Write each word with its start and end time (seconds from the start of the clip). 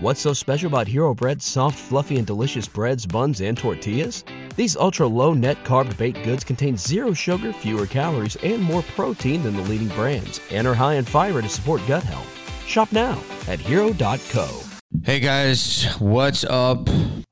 What's 0.00 0.20
so 0.20 0.32
special 0.32 0.68
about 0.68 0.86
Hero 0.86 1.12
Bread's 1.12 1.44
soft, 1.44 1.76
fluffy, 1.76 2.18
and 2.18 2.26
delicious 2.26 2.68
breads, 2.68 3.04
buns, 3.04 3.40
and 3.40 3.58
tortillas? 3.58 4.22
These 4.54 4.76
ultra 4.76 5.08
low 5.08 5.34
net 5.34 5.64
carb 5.64 5.98
baked 5.98 6.22
goods 6.22 6.44
contain 6.44 6.76
zero 6.76 7.12
sugar, 7.12 7.52
fewer 7.52 7.84
calories, 7.84 8.36
and 8.36 8.62
more 8.62 8.82
protein 8.94 9.42
than 9.42 9.56
the 9.56 9.62
leading 9.62 9.88
brands, 9.88 10.40
and 10.52 10.68
are 10.68 10.74
high 10.74 10.94
in 10.94 11.04
fiber 11.04 11.42
to 11.42 11.48
support 11.48 11.82
gut 11.88 12.04
health. 12.04 12.32
Shop 12.64 12.92
now 12.92 13.20
at 13.48 13.58
hero.co. 13.58 14.60
Hey 15.02 15.18
guys, 15.18 15.86
what's 15.98 16.44
up? 16.44 16.88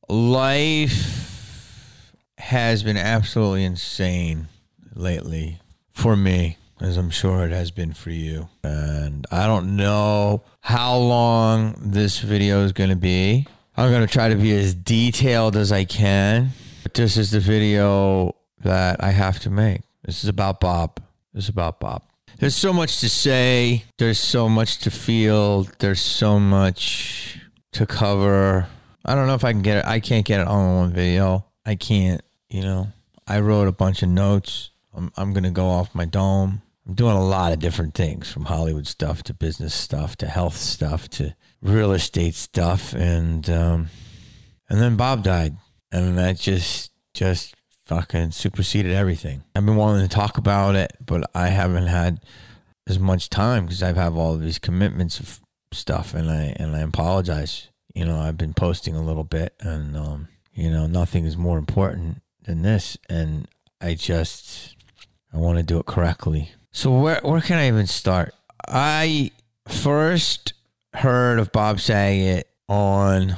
Life 0.08 2.16
has 2.38 2.82
been 2.82 2.96
absolutely 2.96 3.62
insane 3.62 4.48
lately 4.92 5.60
for 5.92 6.16
me, 6.16 6.56
as 6.80 6.96
I'm 6.96 7.10
sure 7.10 7.44
it 7.44 7.52
has 7.52 7.70
been 7.70 7.92
for 7.92 8.10
you. 8.10 8.48
And 8.62 9.26
I 9.30 9.46
don't 9.46 9.76
know 9.76 10.42
how 10.60 10.96
long 10.96 11.74
this 11.80 12.18
video 12.18 12.64
is 12.64 12.72
going 12.72 12.90
to 12.90 12.96
be. 12.96 13.46
I'm 13.76 13.90
going 13.90 14.06
to 14.06 14.12
try 14.12 14.28
to 14.28 14.36
be 14.36 14.52
as 14.56 14.74
detailed 14.74 15.56
as 15.56 15.72
I 15.72 15.84
can. 15.84 16.50
But 16.82 16.94
this 16.94 17.16
is 17.16 17.30
the 17.30 17.40
video 17.40 18.36
that 18.62 19.02
I 19.02 19.10
have 19.10 19.38
to 19.40 19.50
make. 19.50 19.82
This 20.04 20.22
is 20.22 20.28
about 20.28 20.60
Bob. 20.60 21.00
This 21.32 21.44
is 21.44 21.48
about 21.50 21.80
Bob. 21.80 22.02
There's 22.38 22.54
so 22.54 22.72
much 22.72 23.00
to 23.00 23.08
say. 23.08 23.84
There's 23.98 24.20
so 24.20 24.48
much 24.48 24.78
to 24.80 24.90
feel. 24.90 25.66
There's 25.78 26.00
so 26.00 26.38
much 26.38 27.40
to 27.72 27.86
cover. 27.86 28.66
I 29.04 29.14
don't 29.14 29.26
know 29.26 29.34
if 29.34 29.44
I 29.44 29.52
can 29.52 29.62
get 29.62 29.78
it. 29.78 29.84
I 29.84 30.00
can't 30.00 30.24
get 30.24 30.40
it 30.40 30.46
all 30.46 30.70
in 30.70 30.76
one 30.76 30.92
video. 30.92 31.46
I 31.64 31.74
can't, 31.74 32.20
you 32.48 32.62
know. 32.62 32.88
I 33.26 33.40
wrote 33.40 33.68
a 33.68 33.72
bunch 33.72 34.02
of 34.02 34.08
notes. 34.08 34.70
I'm, 34.94 35.12
I'm 35.16 35.32
going 35.32 35.44
to 35.44 35.50
go 35.50 35.66
off 35.66 35.94
my 35.94 36.04
dome. 36.04 36.62
I'm 36.86 36.94
doing 36.94 37.16
a 37.16 37.24
lot 37.24 37.52
of 37.52 37.58
different 37.58 37.94
things 37.94 38.30
from 38.30 38.44
Hollywood 38.44 38.86
stuff 38.86 39.22
to 39.24 39.34
business 39.34 39.74
stuff 39.74 40.16
to 40.16 40.26
health 40.26 40.56
stuff 40.56 41.08
to 41.10 41.34
real 41.60 41.92
estate 41.92 42.34
stuff. 42.34 42.92
And, 42.92 43.48
um, 43.50 43.88
and 44.68 44.80
then 44.80 44.96
Bob 44.96 45.22
died. 45.22 45.56
And 45.90 46.16
that 46.18 46.38
just, 46.38 46.92
just 47.14 47.54
fucking 47.84 48.32
superseded 48.32 48.92
everything. 48.92 49.44
I've 49.54 49.66
been 49.66 49.76
wanting 49.76 50.06
to 50.06 50.14
talk 50.14 50.38
about 50.38 50.74
it, 50.74 50.92
but 51.04 51.28
I 51.34 51.48
haven't 51.48 51.86
had 51.86 52.20
as 52.86 52.98
much 52.98 53.30
time 53.30 53.64
because 53.64 53.82
I've 53.82 53.96
have 53.96 54.16
all 54.16 54.36
these 54.36 54.58
commitments 54.58 55.18
of 55.18 55.40
stuff 55.72 56.14
and 56.14 56.30
I, 56.30 56.54
and 56.56 56.76
I 56.76 56.80
apologize 56.80 57.68
you 57.96 58.04
know, 58.04 58.18
I've 58.18 58.36
been 58.36 58.52
posting 58.52 58.94
a 58.94 59.02
little 59.02 59.24
bit 59.24 59.54
and, 59.58 59.96
um, 59.96 60.28
you 60.52 60.70
know, 60.70 60.86
nothing 60.86 61.24
is 61.24 61.38
more 61.38 61.56
important 61.56 62.20
than 62.42 62.60
this. 62.60 62.98
And 63.08 63.48
I 63.80 63.94
just, 63.94 64.76
I 65.32 65.38
want 65.38 65.56
to 65.56 65.62
do 65.62 65.78
it 65.78 65.86
correctly. 65.86 66.52
So 66.76 66.90
where, 66.90 67.20
where 67.22 67.40
can 67.40 67.56
I 67.56 67.68
even 67.68 67.86
start? 67.86 68.34
I 68.68 69.30
first 69.66 70.52
heard 70.92 71.38
of 71.38 71.50
Bob 71.50 71.80
Saget 71.80 72.50
on, 72.68 73.34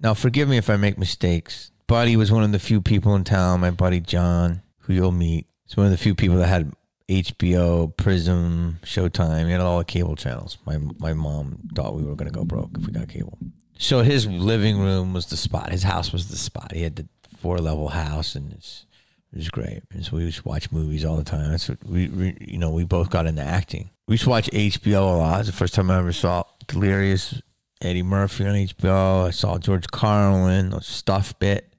now 0.00 0.14
forgive 0.14 0.48
me 0.48 0.56
if 0.56 0.70
I 0.70 0.76
make 0.76 0.96
mistakes. 0.96 1.72
Buddy 1.86 2.16
was 2.16 2.32
one 2.32 2.42
of 2.42 2.50
the 2.50 2.58
few 2.58 2.80
people 2.80 3.14
in 3.16 3.24
town, 3.24 3.60
my 3.60 3.70
buddy 3.70 4.00
John, 4.00 4.62
who 4.78 4.94
you'll 4.94 5.12
meet. 5.12 5.46
He's 5.66 5.76
one 5.76 5.84
of 5.84 5.92
the 5.92 5.98
few 5.98 6.14
people 6.14 6.38
that 6.38 6.46
had 6.46 6.72
HBO, 7.06 7.94
Prism, 7.98 8.78
Showtime. 8.82 9.44
He 9.44 9.52
had 9.52 9.60
all 9.60 9.76
the 9.76 9.84
cable 9.84 10.16
channels. 10.16 10.56
My 10.64 10.78
my 10.78 11.12
mom 11.12 11.58
thought 11.74 11.96
we 11.96 12.02
were 12.02 12.16
gonna 12.16 12.30
go 12.30 12.46
broke 12.46 12.70
if 12.78 12.86
we 12.86 12.94
got 12.94 13.10
cable. 13.10 13.36
So 13.76 14.00
his 14.00 14.26
living 14.26 14.78
room 14.78 15.12
was 15.12 15.26
the 15.26 15.36
spot. 15.36 15.70
His 15.70 15.82
house 15.82 16.14
was 16.14 16.28
the 16.28 16.38
spot. 16.38 16.72
He 16.72 16.82
had 16.82 16.96
the 16.96 17.06
four 17.36 17.58
level 17.58 17.90
house, 17.90 18.34
and 18.34 18.54
it's, 18.54 18.86
it 19.32 19.38
was 19.38 19.48
great. 19.48 19.82
And 19.92 20.04
so 20.04 20.16
we 20.16 20.24
used 20.24 20.42
to 20.42 20.48
watch 20.48 20.70
movies 20.70 21.04
all 21.04 21.16
the 21.16 21.24
time. 21.24 21.50
What 21.50 21.78
we, 21.86 22.08
we 22.08 22.36
you 22.40 22.58
know 22.58 22.70
we 22.70 22.84
both 22.84 23.10
got 23.10 23.26
into 23.26 23.42
acting. 23.42 23.90
We 24.06 24.14
used 24.14 24.24
to 24.24 24.30
watch 24.30 24.50
HBO 24.50 25.14
a 25.14 25.16
lot. 25.16 25.40
It's 25.40 25.48
the 25.48 25.56
first 25.56 25.74
time 25.74 25.90
I 25.90 25.98
ever 25.98 26.12
saw 26.12 26.44
Delirious 26.66 27.40
Eddie 27.80 28.02
Murphy 28.02 28.46
on 28.46 28.54
HBO. 28.54 29.26
I 29.26 29.30
saw 29.30 29.58
George 29.58 29.88
Carlin, 29.88 30.80
Stuff 30.80 31.38
Bit 31.38 31.72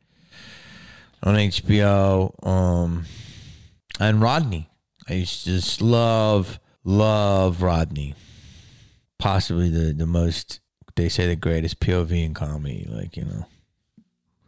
on 1.22 1.36
HBO, 1.36 2.46
um, 2.46 3.06
and 4.00 4.22
Rodney. 4.22 4.70
I 5.08 5.14
used 5.14 5.44
to 5.44 5.52
just 5.52 5.82
love, 5.82 6.60
love 6.84 7.62
Rodney. 7.62 8.16
Possibly 9.20 9.70
the, 9.70 9.94
the 9.94 10.06
most, 10.06 10.60
they 10.96 11.08
say 11.08 11.28
the 11.28 11.36
greatest 11.36 11.80
POV 11.80 12.26
in 12.26 12.34
comedy, 12.34 12.88
like, 12.90 13.16
you 13.16 13.26
know, 13.26 13.46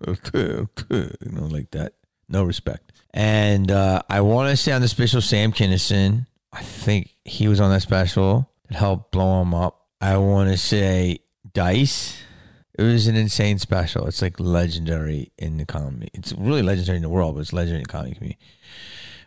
you 0.33 1.31
know, 1.31 1.45
like 1.45 1.71
that. 1.71 1.93
No 2.27 2.43
respect. 2.43 2.91
And 3.15 3.71
uh, 3.71 4.01
I 4.09 4.19
want 4.21 4.49
to 4.49 4.57
say 4.57 4.73
on 4.73 4.81
the 4.81 4.89
special, 4.89 5.21
Sam 5.21 5.53
Kinison, 5.53 6.27
I 6.51 6.61
think 6.61 7.15
he 7.23 7.47
was 7.47 7.61
on 7.61 7.71
that 7.71 7.81
special 7.81 8.51
that 8.67 8.77
helped 8.77 9.13
blow 9.13 9.41
him 9.41 9.53
up. 9.53 9.87
I 10.01 10.17
want 10.17 10.49
to 10.49 10.57
say 10.57 11.19
Dice. 11.53 12.17
It 12.77 12.83
was 12.83 13.07
an 13.07 13.15
insane 13.15 13.57
special. 13.57 14.05
It's 14.05 14.21
like 14.21 14.37
legendary 14.37 15.31
in 15.37 15.55
the 15.55 15.65
comedy. 15.65 16.09
It's 16.13 16.33
really 16.33 16.61
legendary 16.61 16.97
in 16.97 17.03
the 17.03 17.09
world, 17.09 17.35
but 17.35 17.41
it's 17.41 17.53
legendary 17.53 17.79
in 17.79 17.83
the 17.83 17.91
comedy 17.91 18.15
community. 18.15 18.39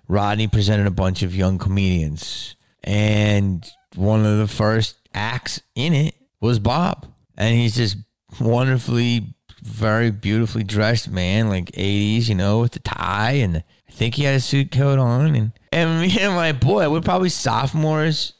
Rodney 0.06 0.48
presented 0.48 0.86
a 0.86 0.90
bunch 0.90 1.22
of 1.22 1.34
young 1.34 1.56
comedians, 1.56 2.56
and 2.84 3.66
one 3.94 4.26
of 4.26 4.36
the 4.36 4.48
first 4.48 4.96
acts 5.14 5.62
in 5.74 5.94
it 5.94 6.14
was 6.42 6.58
Bob, 6.58 7.06
and 7.38 7.54
he's 7.54 7.76
just 7.76 7.96
wonderfully, 8.38 9.34
very 9.62 10.10
beautifully 10.10 10.62
dressed 10.62 11.10
man, 11.10 11.48
like 11.48 11.72
'80s, 11.72 12.28
you 12.28 12.34
know, 12.34 12.60
with 12.60 12.72
the 12.72 12.80
tie, 12.80 13.32
and 13.32 13.64
I 13.88 13.92
think 13.92 14.14
he 14.14 14.24
had 14.24 14.34
a 14.34 14.40
suit 14.40 14.70
coat 14.70 14.98
on, 14.98 15.34
and 15.34 15.52
and 15.72 16.00
me 16.00 16.16
and 16.20 16.34
my 16.34 16.52
boy, 16.52 16.90
we're 16.90 17.00
probably 17.00 17.28
sophomores 17.28 18.34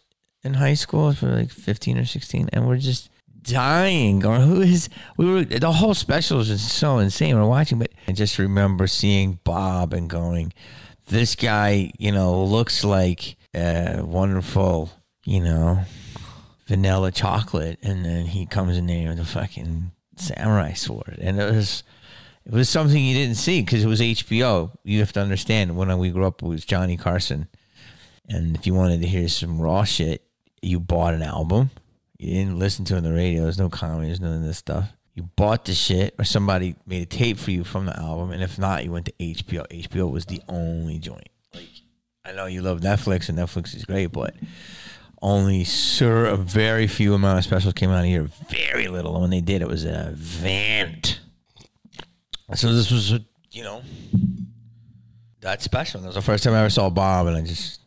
in 0.44 0.54
high 0.54 0.74
school, 0.74 1.12
for 1.12 1.26
like 1.26 1.50
15 1.50 1.98
or 1.98 2.04
16, 2.04 2.50
and 2.52 2.68
we're 2.68 2.78
just 2.78 3.10
dying. 3.42 4.24
Or 4.24 4.40
who 4.40 4.60
is 4.60 4.88
we 5.16 5.30
were 5.30 5.44
the 5.44 5.72
whole 5.72 5.94
special 5.94 6.40
is 6.40 6.48
just 6.48 6.68
so 6.72 6.98
insane. 6.98 7.36
We're 7.36 7.46
watching 7.46 7.78
but 7.78 7.90
i 8.06 8.12
just 8.12 8.38
remember 8.38 8.86
seeing 8.86 9.38
bob 9.44 9.92
and 9.92 10.08
going 10.08 10.52
this 11.08 11.34
guy, 11.34 11.90
you 11.98 12.12
know, 12.12 12.44
looks 12.44 12.84
like 12.84 13.36
a 13.54 14.02
wonderful, 14.02 14.90
you 15.24 15.40
know, 15.40 15.80
vanilla 16.66 17.10
chocolate, 17.10 17.78
and 17.82 18.04
then 18.04 18.26
he 18.26 18.44
comes 18.44 18.76
in 18.76 18.86
there 18.86 19.08
with 19.08 19.20
a 19.20 19.24
fucking 19.24 19.90
samurai 20.16 20.74
sword, 20.74 21.18
and 21.20 21.40
it 21.40 21.52
was. 21.52 21.82
It 22.48 22.54
was 22.54 22.68
something 22.68 23.04
you 23.04 23.14
didn't 23.14 23.36
see 23.36 23.60
because 23.60 23.84
it 23.84 23.88
was 23.88 24.00
HBO. 24.00 24.72
You 24.82 25.00
have 25.00 25.12
to 25.12 25.20
understand 25.20 25.76
when 25.76 25.96
we 25.98 26.10
grew 26.10 26.26
up, 26.26 26.42
it 26.42 26.48
was 26.48 26.64
Johnny 26.64 26.96
Carson. 26.96 27.46
And 28.28 28.56
if 28.56 28.66
you 28.66 28.74
wanted 28.74 29.02
to 29.02 29.06
hear 29.06 29.28
some 29.28 29.60
raw 29.60 29.84
shit, 29.84 30.24
you 30.62 30.80
bought 30.80 31.14
an 31.14 31.22
album. 31.22 31.70
You 32.18 32.34
didn't 32.34 32.58
listen 32.58 32.84
to 32.86 32.94
it 32.94 32.98
on 32.98 33.04
the 33.04 33.12
radio. 33.12 33.42
There's 33.42 33.58
no 33.58 33.68
comedy. 33.68 34.08
There's 34.08 34.20
none 34.20 34.34
of 34.34 34.42
this 34.42 34.58
stuff 34.58 34.92
you 35.18 35.28
bought 35.34 35.64
the 35.64 35.74
shit 35.74 36.14
or 36.16 36.24
somebody 36.24 36.76
made 36.86 37.02
a 37.02 37.06
tape 37.06 37.38
for 37.38 37.50
you 37.50 37.64
from 37.64 37.86
the 37.86 37.98
album 37.98 38.30
and 38.30 38.40
if 38.40 38.56
not 38.56 38.84
you 38.84 38.92
went 38.92 39.04
to 39.04 39.12
hbo 39.18 39.66
hbo 39.66 40.08
was 40.08 40.26
the 40.26 40.40
only 40.48 40.96
joint 40.96 41.28
like 41.52 41.66
i 42.24 42.30
know 42.30 42.46
you 42.46 42.62
love 42.62 42.80
netflix 42.82 43.28
and 43.28 43.36
netflix 43.36 43.74
is 43.74 43.84
great 43.84 44.12
but 44.12 44.36
only 45.20 45.64
sir 45.64 46.26
a 46.26 46.36
very 46.36 46.86
few 46.86 47.14
amount 47.14 47.36
of 47.36 47.42
specials 47.42 47.74
came 47.74 47.90
out 47.90 48.04
here 48.04 48.28
very 48.48 48.86
little 48.86 49.14
and 49.14 49.22
when 49.22 49.30
they 49.30 49.40
did 49.40 49.60
it 49.60 49.66
was 49.66 49.82
an 49.82 50.06
event 50.06 51.18
so 52.54 52.72
this 52.72 52.90
was 52.90 53.12
a, 53.12 53.20
you 53.50 53.62
know 53.62 53.82
that 55.40 55.62
special 55.62 56.00
that 56.00 56.08
was 56.08 56.16
the 56.16 56.22
first 56.22 56.44
time 56.44 56.54
i 56.54 56.60
ever 56.60 56.70
saw 56.70 56.90
bob 56.90 57.26
and 57.26 57.36
i 57.36 57.40
just 57.40 57.80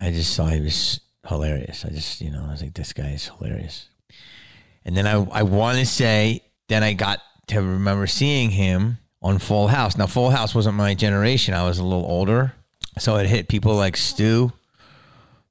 i 0.00 0.10
just 0.10 0.34
saw 0.34 0.46
he 0.46 0.60
was 0.60 1.00
hilarious 1.28 1.84
i 1.84 1.88
just 1.88 2.20
you 2.20 2.30
know 2.30 2.44
i 2.46 2.50
was 2.50 2.62
like 2.62 2.74
this 2.74 2.92
guy 2.92 3.10
is 3.10 3.28
hilarious 3.38 3.88
and 4.84 4.96
then 4.96 5.06
I, 5.06 5.14
I 5.30 5.42
want 5.42 5.78
to 5.78 5.86
say, 5.86 6.42
then 6.68 6.82
I 6.82 6.92
got 6.92 7.20
to 7.48 7.62
remember 7.62 8.06
seeing 8.06 8.50
him 8.50 8.98
on 9.20 9.38
Full 9.38 9.68
House. 9.68 9.96
Now, 9.96 10.06
Full 10.06 10.30
House 10.30 10.54
wasn't 10.54 10.76
my 10.76 10.94
generation. 10.94 11.54
I 11.54 11.64
was 11.64 11.78
a 11.78 11.84
little 11.84 12.04
older. 12.04 12.54
So 12.98 13.16
it 13.16 13.26
hit 13.26 13.48
people 13.48 13.74
like 13.74 13.96
Stu 13.96 14.52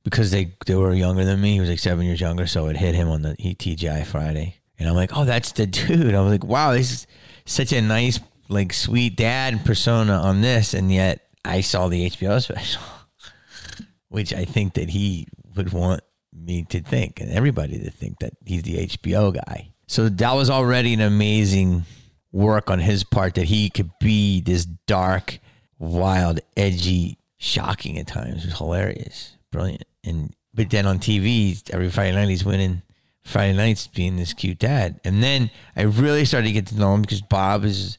because 0.03 0.31
they, 0.31 0.53
they 0.65 0.75
were 0.75 0.93
younger 0.93 1.23
than 1.23 1.41
me. 1.41 1.53
He 1.53 1.59
was 1.59 1.69
like 1.69 1.79
seven 1.79 2.05
years 2.05 2.21
younger. 2.21 2.45
So 2.45 2.67
it 2.67 2.77
hit 2.77 2.95
him 2.95 3.09
on 3.09 3.21
the 3.21 3.35
TGI 3.35 4.05
Friday. 4.05 4.57
And 4.77 4.89
I'm 4.89 4.95
like, 4.95 5.15
oh, 5.15 5.25
that's 5.25 5.51
the 5.53 5.65
dude. 5.67 6.13
I 6.13 6.21
was 6.21 6.31
like, 6.31 6.43
wow, 6.43 6.73
this 6.73 6.91
is 6.91 7.07
such 7.51 7.73
a 7.73 7.81
nice, 7.81 8.19
like, 8.49 8.73
sweet 8.73 9.15
dad 9.15 9.65
persona 9.65 10.13
on 10.13 10.41
this. 10.41 10.73
And 10.73 10.91
yet 10.91 11.27
I 11.43 11.61
saw 11.61 11.87
the 11.87 12.09
HBO 12.09 12.41
special, 12.41 12.81
which 14.09 14.33
I 14.33 14.45
think 14.45 14.73
that 14.73 14.89
he 14.89 15.27
would 15.55 15.73
want 15.73 16.01
me 16.33 16.63
to 16.69 16.81
think 16.81 17.19
and 17.19 17.31
everybody 17.31 17.77
to 17.79 17.91
think 17.91 18.19
that 18.19 18.33
he's 18.45 18.63
the 18.63 18.87
HBO 18.87 19.33
guy. 19.33 19.69
So 19.87 20.07
that 20.07 20.33
was 20.33 20.49
already 20.49 20.93
an 20.93 21.01
amazing 21.01 21.83
work 22.31 22.69
on 22.69 22.79
his 22.79 23.03
part 23.03 23.35
that 23.35 23.45
he 23.45 23.69
could 23.69 23.91
be 23.99 24.41
this 24.41 24.65
dark, 24.65 25.39
wild, 25.77 26.39
edgy, 26.55 27.17
shocking 27.37 27.99
at 27.99 28.07
times. 28.07 28.43
It 28.43 28.47
was 28.47 28.57
hilarious, 28.57 29.35
brilliant. 29.51 29.83
And 30.03 30.33
but 30.53 30.69
then 30.69 30.85
on 30.85 30.99
TV, 30.99 31.61
every 31.73 31.89
Friday 31.89 32.15
night 32.15 32.29
he's 32.29 32.45
winning 32.45 32.83
Friday 33.23 33.55
nights 33.55 33.87
being 33.87 34.17
this 34.17 34.33
cute 34.33 34.59
dad. 34.59 34.99
And 35.03 35.21
then 35.21 35.51
I 35.75 35.83
really 35.83 36.25
started 36.25 36.47
to 36.47 36.53
get 36.53 36.67
to 36.67 36.77
know 36.77 36.93
him 36.93 37.01
because 37.01 37.21
Bob 37.21 37.63
is 37.63 37.97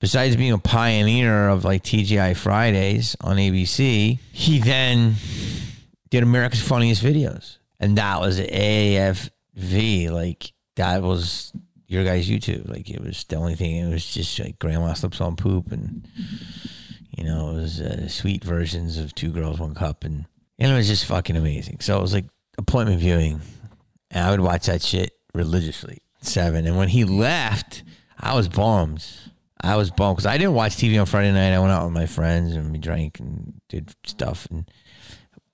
besides 0.00 0.36
being 0.36 0.52
a 0.52 0.58
pioneer 0.58 1.48
of 1.48 1.64
like 1.64 1.82
TGI 1.82 2.36
Fridays 2.36 3.16
on 3.20 3.36
ABC, 3.36 4.18
he 4.32 4.58
then 4.58 5.14
did 6.10 6.22
America's 6.22 6.62
Funniest 6.62 7.02
Videos. 7.02 7.58
And 7.80 7.98
that 7.98 8.20
was 8.20 8.38
AFV. 8.38 10.10
Like, 10.10 10.52
that 10.76 11.02
was 11.02 11.52
your 11.86 12.04
guys' 12.04 12.28
YouTube. 12.28 12.68
Like 12.68 12.90
it 12.90 13.00
was 13.00 13.24
the 13.24 13.36
only 13.36 13.54
thing. 13.54 13.76
It 13.76 13.92
was 13.92 14.04
just 14.06 14.38
like 14.38 14.58
grandma 14.58 14.94
slips 14.94 15.20
on 15.20 15.36
poop, 15.36 15.72
and 15.72 16.06
you 17.16 17.24
know 17.24 17.50
it 17.50 17.54
was 17.54 17.80
uh, 17.80 18.08
sweet 18.08 18.44
versions 18.44 18.98
of 18.98 19.14
Two 19.14 19.30
Girls 19.30 19.60
One 19.60 19.74
Cup, 19.74 20.04
and 20.04 20.26
and 20.58 20.72
it 20.72 20.74
was 20.74 20.88
just 20.88 21.06
fucking 21.06 21.36
amazing. 21.36 21.80
So 21.80 21.98
it 21.98 22.02
was 22.02 22.14
like 22.14 22.26
appointment 22.58 23.00
viewing, 23.00 23.40
and 24.14 24.24
I 24.24 24.30
would 24.30 24.40
watch 24.40 24.66
that 24.66 24.80
shit 24.82 25.12
religiously. 25.34 25.98
Seven, 26.22 26.66
and 26.66 26.78
when 26.78 26.88
he 26.88 27.04
left, 27.04 27.82
I 28.18 28.34
was 28.34 28.48
bummed. 28.48 29.04
I 29.60 29.76
was 29.76 29.90
bummed 29.90 30.16
because 30.16 30.26
I 30.26 30.38
didn't 30.38 30.54
watch 30.54 30.76
TV 30.76 30.98
on 30.98 31.04
Friday 31.04 31.32
night. 31.32 31.52
I 31.54 31.58
went 31.58 31.72
out 31.72 31.84
with 31.84 31.92
my 31.92 32.06
friends 32.06 32.54
and 32.54 32.72
we 32.72 32.78
drank 32.78 33.20
and 33.20 33.60
did 33.68 33.94
stuff. 34.06 34.46
And 34.50 34.70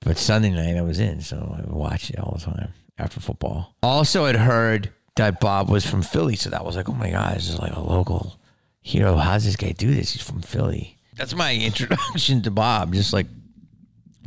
but 0.00 0.16
Sunday 0.16 0.50
night 0.50 0.76
I 0.76 0.82
was 0.82 1.00
in, 1.00 1.20
so 1.22 1.56
I 1.58 1.68
watched 1.72 2.10
it 2.10 2.20
all 2.20 2.36
the 2.38 2.44
time 2.44 2.72
after 2.98 3.18
football. 3.18 3.74
Also, 3.82 4.26
I'd 4.26 4.36
heard 4.36 4.92
that 5.16 5.40
Bob 5.40 5.68
was 5.68 5.84
from 5.84 6.02
Philly, 6.02 6.36
so 6.36 6.50
that 6.50 6.64
was 6.64 6.76
like, 6.76 6.88
oh 6.88 6.94
my 6.94 7.10
god, 7.10 7.36
this 7.36 7.48
is 7.48 7.58
like 7.58 7.74
a 7.74 7.80
local 7.80 8.38
hero. 8.80 9.16
How's 9.16 9.44
this 9.44 9.56
guy 9.56 9.72
do 9.72 9.92
this? 9.92 10.12
He's 10.12 10.22
from 10.22 10.42
Philly. 10.42 10.98
That's 11.16 11.34
my 11.34 11.54
introduction 11.60 12.42
to 12.42 12.50
Bob, 12.50 12.94
just 12.94 13.12
like, 13.12 13.26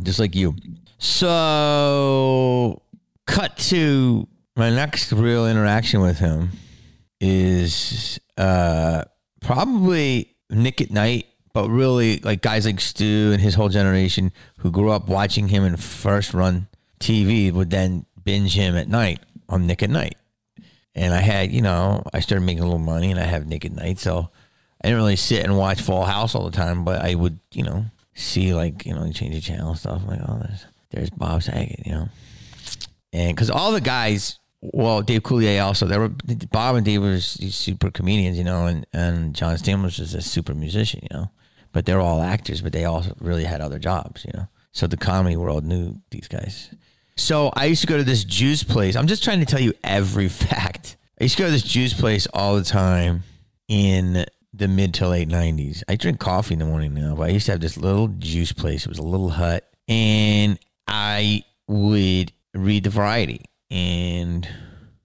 just 0.01 0.19
like 0.19 0.35
you. 0.35 0.55
So, 0.97 2.82
cut 3.25 3.57
to 3.57 4.27
my 4.55 4.69
next 4.69 5.11
real 5.11 5.47
interaction 5.47 6.01
with 6.01 6.19
him 6.19 6.51
is 7.19 8.19
uh 8.37 9.03
probably 9.41 10.35
Nick 10.49 10.81
at 10.81 10.91
Night, 10.91 11.27
but 11.53 11.69
really 11.69 12.19
like 12.19 12.41
guys 12.41 12.65
like 12.65 12.79
Stu 12.79 13.31
and 13.33 13.41
his 13.41 13.55
whole 13.55 13.69
generation 13.69 14.31
who 14.59 14.71
grew 14.71 14.91
up 14.91 15.07
watching 15.07 15.47
him 15.47 15.63
in 15.63 15.77
first 15.77 16.33
run 16.33 16.67
TV 16.99 17.51
would 17.51 17.69
then 17.69 18.05
binge 18.23 18.55
him 18.55 18.75
at 18.75 18.87
night 18.87 19.19
on 19.49 19.67
Nick 19.67 19.83
at 19.83 19.89
Night. 19.89 20.15
And 20.95 21.13
I 21.13 21.21
had, 21.21 21.51
you 21.51 21.61
know, 21.61 22.03
I 22.13 22.19
started 22.19 22.45
making 22.45 22.61
a 22.61 22.65
little 22.65 22.79
money 22.79 23.11
and 23.11 23.19
I 23.19 23.23
have 23.23 23.47
Nick 23.47 23.65
at 23.65 23.71
Night. 23.71 23.99
So 23.99 24.29
I 24.81 24.87
didn't 24.87 24.97
really 24.97 25.15
sit 25.15 25.43
and 25.43 25.57
watch 25.57 25.81
Full 25.81 26.05
House 26.05 26.35
all 26.35 26.45
the 26.45 26.55
time, 26.55 26.85
but 26.85 27.01
I 27.01 27.15
would, 27.15 27.39
you 27.51 27.63
know, 27.63 27.85
see 28.13 28.53
like, 28.53 28.85
you 28.85 28.93
know, 28.93 29.11
change 29.11 29.33
the 29.33 29.41
channel 29.41 29.75
stuff. 29.75 30.01
I'm 30.03 30.07
like, 30.07 30.21
oh, 30.27 30.39
there's, 30.43 30.65
there's 30.91 31.09
Bob 31.09 31.41
Saget, 31.43 31.85
you 31.85 31.93
know. 31.93 32.09
And 33.13 33.35
because 33.35 33.49
all 33.49 33.71
the 33.71 33.81
guys 33.81 34.39
well, 34.71 35.01
Dave 35.01 35.23
Coulier 35.23 35.61
also. 35.63 35.85
There 35.85 35.99
were 35.99 36.13
Bob 36.51 36.75
and 36.75 36.85
Dave 36.85 37.01
were 37.01 37.19
super 37.19 37.91
comedians, 37.91 38.37
you 38.37 38.45
know, 38.45 38.65
and 38.65 38.85
and 38.93 39.35
John 39.35 39.55
Stamos 39.55 39.99
was 39.99 40.13
a 40.13 40.21
super 40.21 40.53
musician, 40.53 41.01
you 41.03 41.17
know. 41.17 41.31
But 41.73 41.85
they're 41.85 41.99
all 41.99 42.21
actors, 42.21 42.61
but 42.61 42.71
they 42.71 42.85
also 42.85 43.13
really 43.19 43.43
had 43.43 43.59
other 43.59 43.79
jobs, 43.79 44.23
you 44.23 44.31
know. 44.33 44.47
So 44.71 44.87
the 44.87 44.97
comedy 44.97 45.35
world 45.35 45.65
knew 45.65 45.99
these 46.11 46.27
guys. 46.27 46.73
So 47.17 47.51
I 47.55 47.65
used 47.65 47.81
to 47.81 47.87
go 47.87 47.97
to 47.97 48.03
this 48.03 48.23
juice 48.23 48.63
place. 48.63 48.95
I'm 48.95 49.07
just 49.07 49.23
trying 49.23 49.39
to 49.39 49.45
tell 49.45 49.59
you 49.59 49.73
every 49.83 50.29
fact. 50.29 50.95
I 51.19 51.25
used 51.25 51.37
to 51.37 51.43
go 51.43 51.47
to 51.47 51.51
this 51.51 51.63
juice 51.63 51.93
place 51.93 52.25
all 52.33 52.55
the 52.55 52.63
time 52.63 53.23
in 53.67 54.25
the 54.53 54.67
mid 54.67 54.93
to 54.95 55.09
late 55.09 55.29
90s. 55.29 55.83
I 55.87 55.95
drink 55.95 56.19
coffee 56.19 56.53
in 56.53 56.59
the 56.59 56.65
morning 56.65 56.93
now, 56.93 57.15
but 57.15 57.23
I 57.23 57.29
used 57.29 57.47
to 57.47 57.51
have 57.51 57.61
this 57.61 57.77
little 57.77 58.07
juice 58.07 58.51
place. 58.51 58.85
It 58.85 58.89
was 58.89 58.99
a 58.99 59.03
little 59.03 59.29
hut. 59.29 59.67
And 59.87 60.57
I 60.87 61.43
would 61.67 62.31
read 62.53 62.83
the 62.83 62.89
variety 62.89 63.45
and 63.71 64.47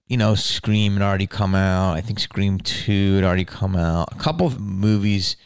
you 0.07 0.17
know, 0.17 0.33
Scream 0.33 0.93
had 0.93 1.03
already 1.03 1.27
come 1.27 1.53
out. 1.53 1.93
I 1.93 2.01
think 2.01 2.19
Scream 2.19 2.57
Two 2.57 3.15
had 3.15 3.23
already 3.23 3.45
come 3.45 3.75
out. 3.75 4.09
A 4.11 4.15
couple 4.15 4.47
of 4.47 4.59
movies. 4.59 5.37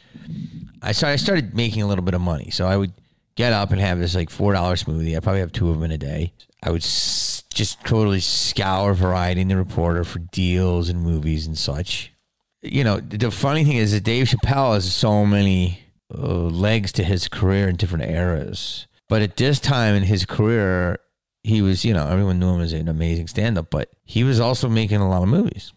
I 0.81 0.94
started, 0.94 1.13
I 1.13 1.15
started 1.17 1.53
making 1.53 1.81
a 1.81 1.88
little 1.88 2.03
bit 2.03 2.13
of 2.13 2.21
money, 2.21 2.50
so 2.50 2.65
I 2.65 2.77
would 2.77 2.94
get 3.35 3.51
up 3.51 3.71
and 3.71 3.81
have 3.81 4.00
this 4.00 4.15
like 4.15 4.29
four 4.29 4.53
dollar 4.53 4.75
smoothie. 4.75 5.17
I 5.17 5.19
probably 5.19 5.41
have 5.41 5.51
two 5.51 5.67
of 5.69 5.75
them 5.75 5.83
in 5.83 5.91
a 5.91 5.97
day. 5.97 6.31
I 6.63 6.71
would 6.71 6.81
s- 6.81 7.44
just 7.53 7.83
totally 7.83 8.21
scour 8.21 8.94
Variety 8.94 9.41
and 9.41 9.51
the 9.51 9.57
Reporter 9.57 10.06
for 10.06 10.19
deals 10.19 10.88
and 10.88 11.03
movies 11.03 11.45
and 11.45 11.57
such. 11.57 12.13
You 12.61 12.85
know, 12.85 13.01
the 13.01 13.31
funny 13.31 13.65
thing 13.65 13.75
is 13.75 13.91
that 13.91 14.06
Dave 14.06 14.27
Chappelle 14.27 14.75
has 14.75 14.94
so 14.94 15.25
many 15.25 15.81
uh, 16.09 16.21
legs 16.25 16.94
to 16.94 17.03
his 17.03 17.27
career 17.27 17.67
in 17.67 17.75
different 17.75 18.06
eras. 18.09 18.88
But 19.09 19.21
at 19.21 19.35
this 19.35 19.59
time 19.59 19.94
in 19.94 20.03
his 20.03 20.25
career, 20.25 20.99
he 21.44 21.62
was, 21.62 21.84
you 21.84 21.94
know, 21.94 22.07
everyone 22.07 22.40
knew 22.40 22.56
him 22.56 22.62
as 22.62 22.74
an 22.74 22.88
amazing 22.88 23.28
stand 23.28 23.57
up, 23.57 23.69
but 23.69 23.90
he 24.06 24.24
was 24.24 24.40
also 24.40 24.69
making 24.69 24.98
a 24.98 25.10
lot 25.10 25.24
of 25.24 25.30
movies. 25.30 25.74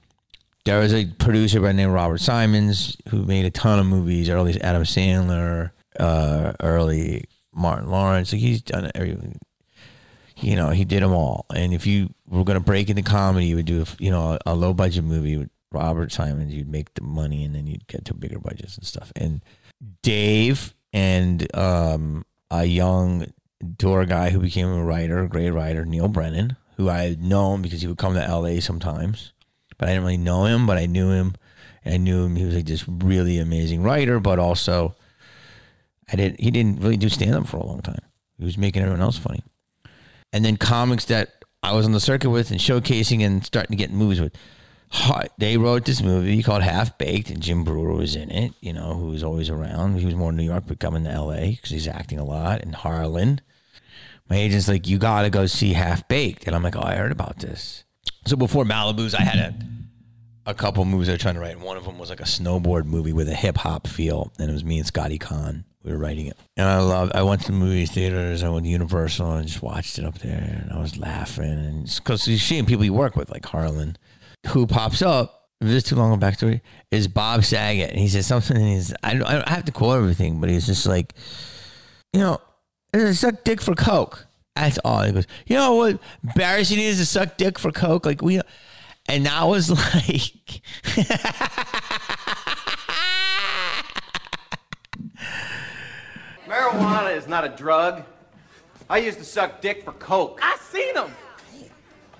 There 0.64 0.78
was 0.78 0.94
a 0.94 1.06
producer 1.06 1.60
by 1.60 1.68
the 1.68 1.74
name 1.74 1.90
Robert 1.90 2.20
Simonds 2.20 2.96
who 3.08 3.24
made 3.24 3.44
a 3.44 3.50
ton 3.50 3.78
of 3.78 3.86
movies, 3.86 4.28
early 4.28 4.60
Adam 4.60 4.82
Sandler, 4.82 5.70
uh, 5.98 6.52
early 6.60 7.24
Martin 7.52 7.88
Lawrence. 7.88 8.32
Like 8.32 8.40
he's 8.40 8.62
done 8.62 8.90
everything. 8.94 9.38
You 10.40 10.56
know, 10.56 10.70
he 10.70 10.84
did 10.84 11.02
them 11.02 11.12
all. 11.12 11.46
And 11.54 11.72
if 11.72 11.86
you 11.86 12.12
were 12.28 12.44
going 12.44 12.58
to 12.58 12.64
break 12.64 12.90
into 12.90 13.02
comedy, 13.02 13.46
you 13.46 13.56
would 13.56 13.66
do, 13.66 13.84
you 13.98 14.10
know, 14.10 14.32
a, 14.32 14.52
a 14.52 14.54
low 14.54 14.74
budget 14.74 15.04
movie 15.04 15.36
with 15.36 15.50
Robert 15.72 16.12
Simonds. 16.12 16.52
You'd 16.52 16.68
make 16.68 16.94
the 16.94 17.02
money 17.02 17.44
and 17.44 17.54
then 17.54 17.66
you'd 17.66 17.86
get 17.86 18.04
to 18.06 18.14
bigger 18.14 18.38
budgets 18.38 18.76
and 18.76 18.86
stuff. 18.86 19.12
And 19.16 19.42
Dave 20.02 20.74
and 20.92 21.54
um, 21.56 22.24
a 22.50 22.64
young 22.64 23.26
to 23.78 23.94
a 23.96 24.06
guy 24.06 24.30
who 24.30 24.40
became 24.40 24.68
a 24.68 24.84
writer, 24.84 25.20
a 25.20 25.28
great 25.28 25.50
writer, 25.50 25.84
Neal 25.84 26.08
Brennan, 26.08 26.56
who 26.76 26.88
I 26.88 27.02
had 27.02 27.22
known 27.22 27.62
because 27.62 27.80
he 27.80 27.88
would 27.88 27.98
come 27.98 28.14
to 28.14 28.20
LA 28.20 28.60
sometimes. 28.60 29.32
But 29.78 29.88
I 29.88 29.92
didn't 29.92 30.04
really 30.04 30.16
know 30.16 30.44
him, 30.44 30.66
but 30.66 30.78
I 30.78 30.86
knew 30.86 31.10
him. 31.10 31.34
And 31.84 31.94
I 31.94 31.96
knew 31.98 32.24
him. 32.24 32.36
He 32.36 32.44
was 32.44 32.54
like 32.54 32.66
this 32.66 32.88
really 32.88 33.38
amazing 33.38 33.82
writer, 33.82 34.18
but 34.20 34.38
also 34.38 34.94
I 36.10 36.16
didn't 36.16 36.40
he 36.40 36.50
didn't 36.50 36.80
really 36.80 36.96
do 36.96 37.08
stand 37.08 37.34
up 37.34 37.46
for 37.46 37.58
a 37.58 37.66
long 37.66 37.80
time. 37.80 38.02
He 38.38 38.44
was 38.44 38.58
making 38.58 38.82
everyone 38.82 39.02
else 39.02 39.18
funny. 39.18 39.42
And 40.32 40.44
then 40.44 40.56
comics 40.56 41.04
that 41.06 41.44
I 41.62 41.72
was 41.74 41.86
on 41.86 41.92
the 41.92 42.00
circuit 42.00 42.30
with 42.30 42.50
and 42.50 42.60
showcasing 42.60 43.24
and 43.24 43.44
starting 43.44 43.76
to 43.76 43.82
get 43.82 43.92
movies 43.92 44.20
with. 44.20 44.34
They 45.38 45.58
wrote 45.58 45.84
this 45.84 46.02
movie 46.02 46.42
called 46.42 46.62
Half 46.62 46.96
Baked, 46.96 47.30
and 47.30 47.42
Jim 47.42 47.62
Breuer 47.62 47.92
was 47.94 48.16
in 48.16 48.30
it. 48.30 48.52
You 48.60 48.72
know, 48.72 48.94
who 48.94 49.08
was 49.08 49.22
always 49.22 49.50
around. 49.50 49.98
He 49.98 50.06
was 50.06 50.14
more 50.14 50.30
in 50.30 50.36
New 50.36 50.44
York, 50.44 50.64
but 50.66 50.80
coming 50.80 51.04
to 51.04 51.10
L.A. 51.10 51.50
because 51.50 51.70
he's 51.70 51.88
acting 51.88 52.18
a 52.18 52.24
lot. 52.24 52.62
And 52.62 52.74
Harlan, 52.74 53.40
my 54.30 54.36
agent's 54.36 54.68
like, 54.68 54.86
you 54.88 54.98
got 54.98 55.22
to 55.22 55.30
go 55.30 55.46
see 55.46 55.74
Half 55.74 56.08
Baked. 56.08 56.46
And 56.46 56.56
I'm 56.56 56.62
like, 56.62 56.76
oh, 56.76 56.82
I 56.82 56.94
heard 56.94 57.12
about 57.12 57.38
this. 57.40 57.84
So 58.24 58.36
before 58.36 58.64
Malibu's, 58.64 59.14
I 59.14 59.22
had 59.22 59.38
a, 59.38 60.50
a 60.50 60.54
couple 60.54 60.84
movies 60.84 61.08
I 61.08 61.12
was 61.12 61.20
trying 61.20 61.34
to 61.34 61.40
write. 61.40 61.52
And 61.52 61.62
one 61.62 61.76
of 61.76 61.84
them 61.84 61.98
was 61.98 62.10
like 62.10 62.20
a 62.20 62.24
snowboard 62.24 62.86
movie 62.86 63.12
with 63.12 63.28
a 63.28 63.34
hip 63.34 63.58
hop 63.58 63.86
feel. 63.86 64.32
And 64.38 64.50
it 64.50 64.52
was 64.52 64.64
me 64.64 64.78
and 64.78 64.86
Scotty 64.86 65.18
Khan. 65.18 65.64
We 65.82 65.92
were 65.92 65.98
writing 65.98 66.26
it. 66.26 66.36
And 66.56 66.66
I 66.66 66.80
loved, 66.80 67.14
I 67.14 67.22
went 67.22 67.42
to 67.42 67.52
the 67.52 67.52
movie 67.52 67.86
theaters. 67.86 68.42
I 68.42 68.48
went 68.48 68.64
to 68.64 68.70
Universal 68.70 69.34
and 69.34 69.46
just 69.46 69.62
watched 69.62 69.98
it 70.00 70.04
up 70.04 70.18
there. 70.18 70.62
And 70.62 70.72
I 70.72 70.80
was 70.80 70.96
laughing. 70.96 71.44
And 71.44 71.94
because 71.94 72.26
you're 72.26 72.38
seeing 72.38 72.66
people 72.66 72.84
you 72.84 72.92
work 72.92 73.14
with, 73.14 73.30
like 73.30 73.46
Harlan, 73.46 73.96
who 74.48 74.66
pops 74.66 75.02
up. 75.02 75.32
If 75.60 75.68
this 75.68 75.76
is 75.76 75.84
too 75.84 75.96
long 75.96 76.12
a 76.12 76.18
backstory, 76.18 76.60
is 76.90 77.08
Bob 77.08 77.42
Saget. 77.42 77.90
And 77.90 77.98
he 77.98 78.08
says 78.08 78.26
something, 78.26 78.56
and 78.56 78.68
he's, 78.68 78.92
I, 79.02 79.14
don't, 79.14 79.24
I 79.26 79.48
have 79.48 79.64
to 79.64 79.72
quote 79.72 79.96
everything, 79.96 80.38
but 80.38 80.50
he's 80.50 80.66
just 80.66 80.86
like, 80.86 81.14
you 82.12 82.20
know, 82.20 82.40
suck 83.12 83.42
dick 83.42 83.62
for 83.62 83.74
coke. 83.74 84.26
That's 84.54 84.78
all. 84.84 85.02
He 85.02 85.12
goes, 85.12 85.26
you 85.46 85.56
know 85.56 85.74
what 85.74 85.98
embarrassing 86.24 86.78
is 86.78 86.98
to 86.98 87.06
suck 87.06 87.36
dick 87.36 87.58
for 87.58 87.70
coke? 87.70 88.06
Like 88.06 88.22
we, 88.22 88.40
and 89.08 89.28
I 89.28 89.44
was 89.44 89.70
like, 89.94 90.62
marijuana 96.46 97.16
is 97.16 97.28
not 97.28 97.44
a 97.44 97.50
drug. 97.50 98.04
I 98.88 98.98
used 98.98 99.18
to 99.18 99.24
suck 99.24 99.60
dick 99.60 99.84
for 99.84 99.92
coke. 99.92 100.38
I 100.42 100.56
seen 100.70 100.94
them. 100.94 101.10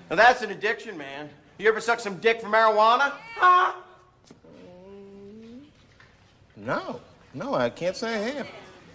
Now 0.09 0.15
that's 0.15 0.41
an 0.41 0.51
addiction, 0.51 0.97
man. 0.97 1.29
You 1.57 1.67
ever 1.67 1.81
suck 1.81 1.99
some 1.99 2.17
dick 2.17 2.41
for 2.41 2.47
marijuana? 2.47 3.13
Huh? 3.35 3.73
No, 6.55 7.01
no, 7.33 7.55
I 7.55 7.69
can't 7.69 7.95
say 7.95 8.13
I 8.13 8.17
have. 8.17 8.47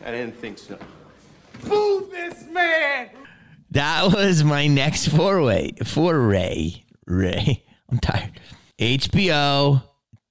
I 0.05 0.11
didn't 0.11 0.37
think 0.37 0.59
so. 0.59 0.79
Boo 1.65 2.09
this 2.11 2.45
man. 2.47 3.11
That 3.71 4.13
was 4.13 4.45
my 4.45 4.67
next 4.67 5.09
foray. 5.09 5.73
Foray. 5.85 6.85
Ray. 7.07 7.65
I'm 7.91 7.99
tired. 7.99 8.33
HBO 8.79 9.83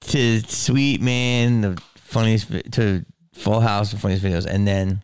to 0.01 0.39
Sweet 0.41 1.01
Man, 1.01 1.61
the 1.61 1.81
funniest 1.95 2.49
to 2.73 3.05
Full 3.33 3.61
House, 3.61 3.91
the 3.91 3.97
funniest 3.97 4.23
videos, 4.23 4.45
and 4.45 4.67
then 4.67 5.03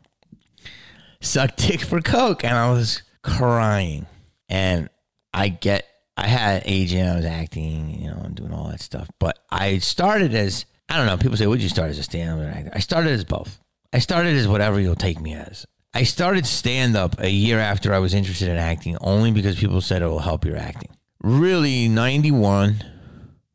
Suck 1.21 1.55
Dick 1.55 1.81
for 1.81 2.01
Coke, 2.01 2.43
and 2.43 2.55
I 2.55 2.71
was 2.71 3.03
crying. 3.21 4.05
And 4.49 4.89
I 5.33 5.49
get, 5.49 5.85
I 6.17 6.27
had 6.27 6.63
agent, 6.65 7.09
I 7.09 7.15
was 7.15 7.25
acting, 7.25 8.01
you 8.01 8.09
know, 8.09 8.21
and 8.23 8.35
doing 8.35 8.51
all 8.51 8.69
that 8.69 8.81
stuff. 8.81 9.09
But 9.19 9.37
I 9.51 9.77
started 9.77 10.33
as 10.33 10.65
I 10.89 10.97
don't 10.97 11.05
know. 11.05 11.17
People 11.17 11.37
say, 11.37 11.47
"Would 11.47 11.61
you 11.61 11.69
start 11.69 11.89
as 11.89 11.99
a 11.99 12.03
stand-up 12.03 12.53
actor?" 12.53 12.71
I 12.73 12.79
started 12.79 13.11
as 13.11 13.23
both. 13.23 13.59
I 13.93 13.99
started 13.99 14.35
as 14.35 14.47
whatever 14.47 14.79
you'll 14.79 14.95
take 14.95 15.21
me 15.21 15.35
as. 15.35 15.65
I 15.93 16.03
started 16.03 16.45
stand 16.45 16.95
up 16.95 17.19
a 17.19 17.29
year 17.29 17.59
after 17.59 17.93
I 17.93 17.99
was 17.99 18.13
interested 18.13 18.49
in 18.49 18.57
acting, 18.57 18.97
only 19.01 19.31
because 19.31 19.59
people 19.59 19.81
said 19.81 20.01
it 20.01 20.07
will 20.07 20.19
help 20.19 20.45
your 20.45 20.57
acting. 20.57 20.91
Really, 21.21 21.87
91, 21.87 22.83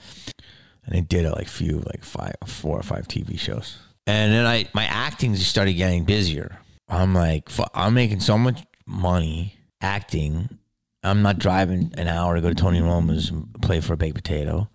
and 0.86 0.96
I 0.96 1.00
did 1.00 1.26
a 1.26 1.32
like 1.32 1.48
few 1.48 1.80
like 1.80 2.04
five, 2.04 2.36
four 2.46 2.78
or 2.78 2.84
five 2.84 3.08
TV 3.08 3.40
shows, 3.40 3.78
and 4.06 4.34
then 4.34 4.46
I 4.46 4.68
my 4.74 4.84
acting 4.84 5.34
just 5.34 5.50
started 5.50 5.74
getting 5.74 6.04
busier. 6.04 6.60
I'm 6.88 7.16
like, 7.16 7.50
I'm 7.74 7.96
making 7.96 8.20
so 8.20 8.38
much 8.38 8.64
money 8.86 9.56
acting. 9.82 10.60
I'm 11.04 11.22
not 11.22 11.40
driving 11.40 11.94
an 11.98 12.08
hour 12.08 12.36
to 12.36 12.42
go 12.42 12.50
to 12.50 12.56
Tony 12.56 12.82
Roma's 12.82 13.30
and 13.30 13.52
play 13.62 13.80
for 13.80 13.94
a 13.94 13.98
baked 13.98 14.16
potato. 14.16 14.70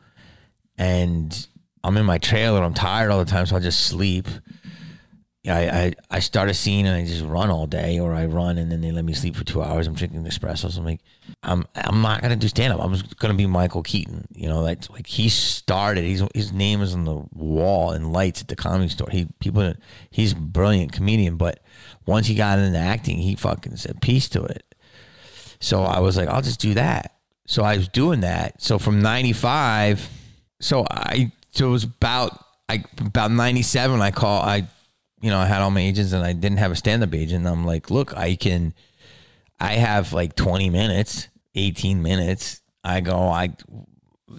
And 0.81 1.47
I'm 1.85 1.97
in 1.99 2.07
my 2.07 2.17
trailer. 2.17 2.63
I'm 2.63 2.73
tired 2.73 3.11
all 3.11 3.19
the 3.19 3.31
time, 3.31 3.45
so 3.45 3.55
I 3.55 3.59
just 3.59 3.81
sleep. 3.87 4.27
I, 5.47 5.69
I, 5.69 5.93
I 6.11 6.19
start 6.21 6.49
a 6.49 6.55
scene 6.55 6.87
and 6.87 6.97
I 6.97 7.05
just 7.05 7.25
run 7.25 7.51
all 7.51 7.67
day, 7.67 7.99
or 7.99 8.15
I 8.15 8.25
run 8.25 8.57
and 8.57 8.73
then 8.73 8.81
they 8.81 8.91
let 8.91 9.05
me 9.05 9.13
sleep 9.13 9.37
for 9.37 9.45
two 9.45 9.63
hours. 9.63 9.87
I'm 9.87 9.95
drinking 9.95 10.25
espressos. 10.25 10.79
I'm 10.79 10.85
like, 10.87 11.01
I'm 11.43 11.67
I'm 11.75 12.01
not 12.01 12.23
gonna 12.23 12.37
do 12.37 12.49
stand 12.49 12.73
up. 12.73 12.83
I'm 12.83 12.95
just 12.95 13.19
gonna 13.19 13.35
be 13.35 13.47
Michael 13.47 13.83
Keaton. 13.83 14.27
You 14.35 14.49
know, 14.49 14.65
that's 14.65 14.89
like 14.89 15.07
he 15.07 15.29
started. 15.29 16.05
He's 16.05 16.23
his 16.35 16.53
name 16.53 16.81
is 16.81 16.95
on 16.95 17.05
the 17.05 17.27
wall 17.35 17.93
in 17.93 18.13
lights 18.13 18.41
at 18.41 18.49
the 18.49 18.57
comedy 18.57 18.89
store. 18.89 19.09
He 19.11 19.29
people, 19.39 19.75
he's 20.11 20.33
brilliant 20.33 20.93
comedian, 20.93 21.37
but 21.37 21.61
once 22.07 22.27
he 22.27 22.35
got 22.35 22.59
into 22.59 22.79
acting, 22.79 23.19
he 23.19 23.35
fucking 23.35 23.77
said 23.77 24.01
peace 24.01 24.29
to 24.31 24.43
it. 24.43 24.65
So 25.59 25.83
I 25.83 26.01
was 26.01 26.17
like, 26.17 26.29
I'll 26.29 26.43
just 26.43 26.61
do 26.61 26.73
that. 26.75 27.17
So 27.47 27.65
I 27.65 27.77
was 27.77 27.89
doing 27.89 28.21
that. 28.21 28.63
So 28.63 28.79
from 28.79 29.03
95, 29.03 30.09
so 30.61 30.87
I, 30.91 31.33
so 31.51 31.69
it 31.69 31.71
was 31.71 31.85
about, 31.85 32.45
I, 32.69 32.85
about 32.99 33.31
97, 33.31 34.01
I 34.01 34.11
call, 34.11 34.43
I, 34.43 34.69
you 35.21 35.31
know, 35.31 35.39
I 35.39 35.47
had 35.47 35.61
all 35.61 35.71
my 35.71 35.81
agents 35.81 36.13
and 36.13 36.25
I 36.25 36.33
didn't 36.33 36.59
have 36.59 36.73
a 36.73 36.77
stand 36.77 37.03
up 37.03 37.15
agent. 37.15 37.47
I'm 37.47 37.67
like, 37.67 37.91
look, 37.91 38.17
I 38.17 38.37
can, 38.37 38.75
I 39.59 39.75
have 39.75 40.13
like 40.13 40.37
20 40.37 40.71
minutes, 40.71 41.29
18 41.55 42.03
minutes. 42.03 42.63
I 42.83 43.01
go, 43.01 43.19
I, 43.19 43.51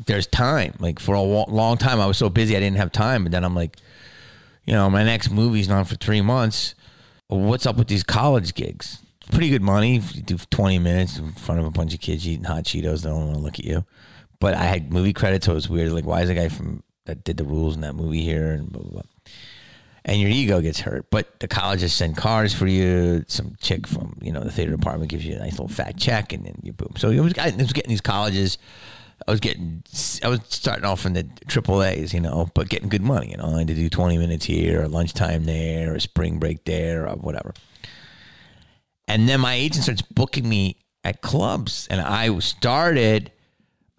there's 0.08 0.28
time. 0.28 0.74
Like 0.80 1.00
for 1.00 1.16
a 1.16 1.22
long 1.22 1.78
time, 1.78 2.00
I 2.00 2.06
was 2.06 2.18
so 2.18 2.30
busy, 2.30 2.56
I 2.56 2.60
didn't 2.60 2.78
have 2.78 2.92
time. 2.92 3.24
But 3.24 3.32
then 3.32 3.44
I'm 3.44 3.56
like, 3.56 3.78
you 4.66 4.74
know, 4.74 4.90
my 4.90 5.04
next 5.04 5.30
movie's 5.30 5.68
not 5.68 5.88
for 5.88 5.96
three 5.96 6.22
months. 6.22 6.76
What's 7.28 7.66
up 7.66 7.78
with 7.78 7.88
these 7.88 8.04
college 8.04 8.54
gigs? 8.56 9.00
pretty 9.32 9.50
good 9.50 9.62
money. 9.62 9.98
If 9.98 10.16
you 10.16 10.22
do 10.22 10.38
20 10.38 10.80
minutes 10.80 11.18
in 11.18 11.32
front 11.34 11.60
of 11.60 11.66
a 11.66 11.72
bunch 11.72 11.94
of 11.94 12.02
kids 12.02 12.28
eating 12.28 12.46
hot 12.46 12.66
Cheetos, 12.66 13.02
they 13.02 13.10
don't 13.10 13.28
want 13.28 13.36
to 13.36 13.40
look 13.40 13.60
at 13.60 13.66
you. 13.66 13.86
But 14.42 14.56
I 14.56 14.64
had 14.64 14.92
movie 14.92 15.14
credits, 15.14 15.46
so 15.46 15.54
it 15.54 15.56
was 15.56 15.70
weird. 15.70 15.92
Like, 15.92 16.06
why 16.06 16.22
is 16.24 16.28
the 16.28 16.34
guy 16.34 16.50
from 16.50 16.82
that 17.06 17.24
did 17.24 17.38
the 17.38 17.44
rules 17.46 17.76
in 17.76 17.82
that 17.82 17.94
movie 17.94 18.24
here? 18.24 18.52
And 18.52 18.70
blah, 18.70 18.82
blah, 18.82 18.92
blah. 18.92 19.02
And 20.04 20.20
your 20.20 20.32
ego 20.32 20.62
gets 20.62 20.80
hurt. 20.80 21.12
But 21.12 21.40
the 21.40 21.48
colleges 21.48 21.94
send 21.94 22.18
cars 22.18 22.52
for 22.52 22.66
you. 22.66 23.24
Some 23.28 23.56
chick 23.62 23.86
from, 23.86 24.18
you 24.20 24.32
know, 24.32 24.42
the 24.42 24.52
theater 24.52 24.72
department 24.72 25.12
gives 25.12 25.24
you 25.24 25.36
a 25.36 25.40
nice 25.40 25.52
little 25.52 25.68
fat 25.68 25.96
check 25.96 26.34
and 26.34 26.44
then 26.44 26.56
you 26.64 26.74
boom. 26.74 26.94
So 26.98 27.12
it 27.12 27.20
was, 27.20 27.38
I 27.38 27.52
was 27.52 27.72
getting 27.72 27.90
these 27.92 28.02
colleges. 28.02 28.58
I 29.28 29.30
was 29.30 29.40
getting, 29.40 29.84
I 30.24 30.28
was 30.28 30.40
starting 30.50 30.86
off 30.86 31.06
in 31.06 31.14
the 31.14 31.28
triple 31.48 31.84
A's, 31.84 32.12
you 32.12 32.20
know, 32.20 32.50
but 32.56 32.68
getting 32.68 32.90
good 32.90 33.04
money. 33.04 33.30
You 33.30 33.38
know, 33.38 33.54
I 33.54 33.60
had 33.60 33.68
to 33.68 33.76
do 33.76 33.90
20 33.92 34.18
minutes 34.18 34.46
here, 34.46 34.82
or 34.82 34.88
lunchtime 34.88 35.44
there, 35.44 35.94
or 35.94 36.00
spring 36.00 36.40
break 36.40 36.66
there, 36.66 37.08
or 37.08 37.16
whatever. 37.18 37.54
And 39.08 39.30
then 39.30 39.40
my 39.40 39.54
agent 39.54 39.84
starts 39.84 40.02
booking 40.02 40.50
me 40.50 40.78
at 41.04 41.22
clubs. 41.22 41.88
And 41.92 42.02
I 42.02 42.36
started 42.40 43.32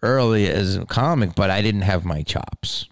early 0.02 0.48
as 0.48 0.76
a 0.76 0.86
comic, 0.86 1.34
but 1.34 1.50
I 1.50 1.62
didn't 1.62 1.82
have 1.82 2.04
my 2.04 2.22
chops. 2.22 2.86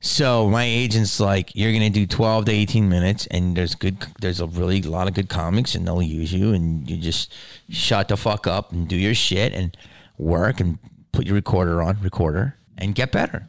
So 0.00 0.48
my 0.50 0.64
agent's 0.64 1.18
like, 1.18 1.54
you're 1.54 1.72
gonna 1.72 1.90
do 1.90 2.06
12 2.06 2.46
to 2.46 2.52
18 2.52 2.88
minutes, 2.88 3.26
and 3.28 3.56
there's 3.56 3.74
good, 3.74 4.06
there's 4.20 4.40
a 4.40 4.46
really 4.46 4.82
lot 4.82 5.08
of 5.08 5.14
good 5.14 5.28
comics, 5.28 5.74
and 5.74 5.86
they'll 5.86 6.02
use 6.02 6.32
you, 6.32 6.52
and 6.52 6.88
you 6.88 6.98
just 6.98 7.32
shut 7.70 8.08
the 8.08 8.16
fuck 8.16 8.46
up 8.46 8.70
and 8.70 8.86
do 8.86 8.96
your 8.96 9.14
shit 9.14 9.52
and 9.52 9.76
work 10.18 10.60
and 10.60 10.78
put 11.12 11.26
your 11.26 11.34
recorder 11.34 11.82
on, 11.82 12.00
recorder, 12.02 12.56
and 12.76 12.94
get 12.94 13.12
better. 13.12 13.48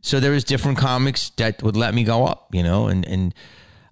So 0.00 0.18
there 0.18 0.32
was 0.32 0.44
different 0.44 0.78
comics 0.78 1.30
that 1.36 1.62
would 1.62 1.76
let 1.76 1.94
me 1.94 2.04
go 2.04 2.26
up, 2.26 2.54
you 2.54 2.62
know, 2.62 2.88
and 2.88 3.06
and 3.06 3.34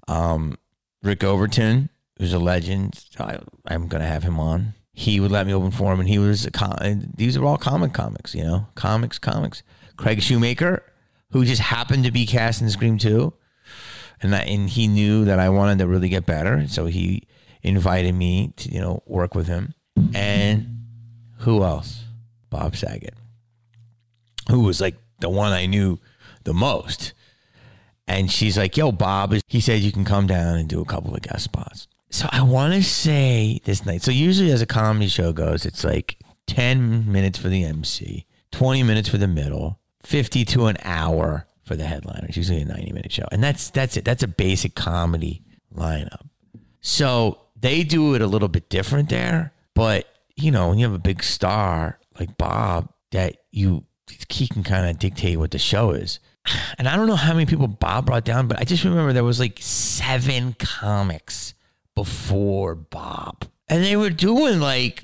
um, 0.09 0.59
Rick 1.02 1.23
Overton 1.23 1.90
who's 2.18 2.33
a 2.33 2.38
legend. 2.38 3.04
I, 3.18 3.38
going 3.66 4.02
to 4.02 4.09
have 4.09 4.25
him 4.25 4.38
on. 4.38 4.75
He 4.99 5.21
would 5.21 5.31
let 5.31 5.47
me 5.47 5.55
open 5.55 5.71
for 5.71 5.93
him, 5.93 6.00
and 6.00 6.09
he 6.09 6.19
was 6.19 6.45
a 6.45 6.50
com- 6.50 7.12
these 7.14 7.37
are 7.37 7.45
all 7.45 7.57
comic 7.57 7.93
comics, 7.93 8.35
you 8.35 8.43
know, 8.43 8.67
comics, 8.75 9.17
comics. 9.17 9.62
Craig 9.97 10.21
Shoemaker, 10.21 10.83
who 11.31 11.45
just 11.45 11.62
happened 11.62 12.02
to 12.02 12.11
be 12.11 12.26
cast 12.26 12.61
in 12.61 12.69
Scream 12.69 12.99
2, 12.99 13.33
and 14.21 14.33
that, 14.33 14.49
and 14.49 14.69
he 14.69 14.88
knew 14.88 15.25
that 15.25 15.38
I 15.38 15.50
wanted 15.50 15.78
to 15.78 15.87
really 15.87 16.09
get 16.09 16.26
better, 16.26 16.67
so 16.67 16.87
he 16.87 17.28
invited 17.62 18.12
me 18.17 18.52
to 18.57 18.73
you 18.73 18.81
know 18.81 19.05
work 19.07 19.37
with 19.37 19.47
him. 19.47 19.73
And 20.14 20.85
who 21.38 21.62
else? 21.62 22.02
Bob 22.50 22.75
Saget, 22.75 23.14
who 24.50 24.62
was 24.62 24.81
like 24.81 24.97
the 25.21 25.28
one 25.28 25.52
I 25.52 25.67
knew 25.67 26.00
the 26.43 26.55
most. 26.55 27.12
And 28.09 28.33
she's 28.33 28.59
like, 28.59 28.76
"Yo, 28.76 28.90
Bob," 28.90 29.33
he 29.47 29.61
said 29.61 29.81
you 29.83 29.93
can 29.93 30.05
come 30.05 30.26
down 30.26 30.57
and 30.57 30.69
do 30.69 30.81
a 30.81 30.85
couple 30.85 31.14
of 31.14 31.23
guest 31.23 31.45
spots. 31.45 31.87
So 32.10 32.28
I 32.32 32.42
want 32.42 32.74
to 32.74 32.82
say 32.82 33.60
this 33.64 33.84
night. 33.84 34.02
So 34.02 34.10
usually, 34.10 34.50
as 34.50 34.62
a 34.62 34.66
comedy 34.66 35.08
show 35.08 35.32
goes, 35.32 35.66
it's 35.66 35.84
like 35.84 36.18
ten 36.46 37.10
minutes 37.10 37.38
for 37.38 37.48
the 37.48 37.64
MC, 37.64 38.26
twenty 38.50 38.82
minutes 38.82 39.08
for 39.08 39.18
the 39.18 39.28
middle, 39.28 39.78
fifty 40.02 40.44
to 40.46 40.66
an 40.66 40.78
hour 40.82 41.46
for 41.64 41.76
the 41.76 41.84
headliner. 41.84 42.26
It's 42.28 42.36
usually 42.36 42.62
a 42.62 42.64
ninety-minute 42.64 43.12
show, 43.12 43.26
and 43.30 43.42
that's 43.42 43.70
that's 43.70 43.96
it. 43.96 44.04
That's 44.04 44.22
a 44.22 44.28
basic 44.28 44.74
comedy 44.74 45.42
lineup. 45.74 46.28
So 46.80 47.40
they 47.60 47.84
do 47.84 48.14
it 48.14 48.22
a 48.22 48.26
little 48.26 48.48
bit 48.48 48.70
different 48.70 49.10
there, 49.10 49.52
but 49.74 50.06
you 50.34 50.50
know, 50.50 50.68
when 50.68 50.78
you 50.78 50.86
have 50.86 50.94
a 50.94 50.98
big 50.98 51.22
star 51.22 51.98
like 52.18 52.38
Bob, 52.38 52.90
that 53.10 53.36
you 53.50 53.84
he 54.28 54.48
can 54.48 54.62
kind 54.62 54.88
of 54.88 54.98
dictate 54.98 55.38
what 55.38 55.50
the 55.50 55.58
show 55.58 55.90
is. 55.90 56.20
And 56.78 56.88
I 56.88 56.96
don't 56.96 57.06
know 57.06 57.16
how 57.16 57.34
many 57.34 57.44
people 57.44 57.68
Bob 57.68 58.06
brought 58.06 58.24
down, 58.24 58.48
but 58.48 58.58
I 58.58 58.64
just 58.64 58.84
remember 58.84 59.12
there 59.12 59.22
was 59.24 59.38
like 59.38 59.58
seven 59.60 60.54
comics 60.58 61.52
before 61.99 62.76
Bob. 62.76 63.45
And 63.69 63.83
they 63.83 63.97
were 63.97 64.11
doing 64.11 64.61
like 64.61 65.02